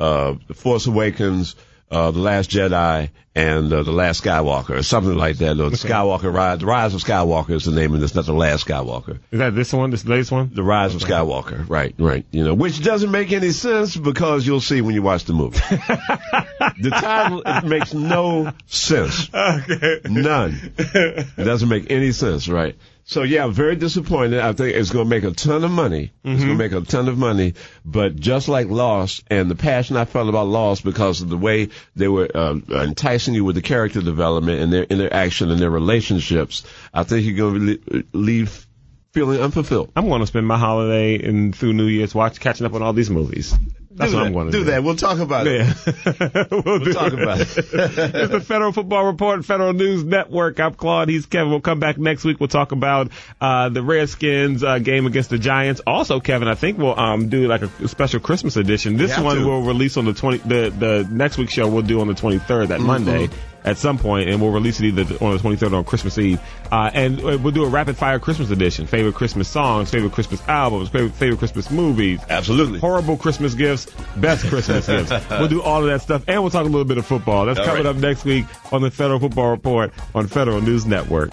[0.00, 1.54] Uh, uh, the Force Awakens,
[1.90, 5.58] uh, The Last Jedi, and uh, The Last Skywalker, or something like that.
[5.60, 6.60] Or the Skywalker Rise.
[6.60, 9.18] The Rise of Skywalker is the name of this, not The Last Skywalker.
[9.32, 9.90] Is that this one?
[9.90, 10.50] This latest one?
[10.54, 11.68] The Rise of Skywalker.
[11.68, 12.24] Right, right.
[12.30, 15.58] You know, which doesn't make any sense because you'll see when you watch the movie.
[16.80, 19.28] the title it makes no sense.
[19.32, 20.00] Okay.
[20.08, 20.72] None.
[20.78, 22.76] It doesn't make any sense, right?
[23.04, 24.40] So yeah, I'm very disappointed.
[24.40, 26.12] I think it's going to make a ton of money.
[26.24, 27.54] It's going to make a ton of money.
[27.82, 31.70] But just like Lost and the passion I felt about Lost because of the way
[31.96, 36.64] they were uh, enticing you with the character development and their interaction and their relationships,
[36.92, 38.66] I think you're going to leave
[39.12, 39.90] feeling unfulfilled.
[39.96, 42.92] I'm going to spend my holiday and through New Year's watch catching up on all
[42.92, 43.54] these movies.
[43.98, 44.26] That's do what that.
[44.28, 44.58] I'm going to do.
[44.58, 44.82] do that.
[44.84, 45.66] We'll talk about it.
[45.66, 46.44] Yeah.
[46.50, 47.48] we'll do talk about it.
[47.58, 50.58] it's the Federal Football Report, Federal News Network.
[50.60, 51.08] I'm Claude.
[51.08, 51.50] He's Kevin.
[51.50, 52.40] We'll come back next week.
[52.40, 55.80] We'll talk about uh, the Redskins uh, game against the Giants.
[55.86, 58.96] Also, Kevin, I think we'll um, do like a special Christmas edition.
[58.96, 59.44] This one to.
[59.46, 60.38] will release on the 20.
[60.38, 62.66] The the next week's show we'll do on the 23rd, Mm-hmm.
[62.68, 63.28] that Monday.
[63.64, 66.40] At some point, and we'll release it either on the 23rd or on Christmas Eve.
[66.70, 68.86] Uh, and uh, we'll do a rapid fire Christmas edition.
[68.86, 72.78] Favorite Christmas songs, favorite Christmas albums, favorite, favorite Christmas movies, Absolutely.
[72.78, 73.86] horrible Christmas gifts,
[74.16, 75.10] best Christmas gifts.
[75.28, 77.46] We'll do all of that stuff, and we'll talk a little bit of football.
[77.46, 77.90] That's All coming right.
[77.90, 81.32] up next week on the Federal Football Report on Federal News Network.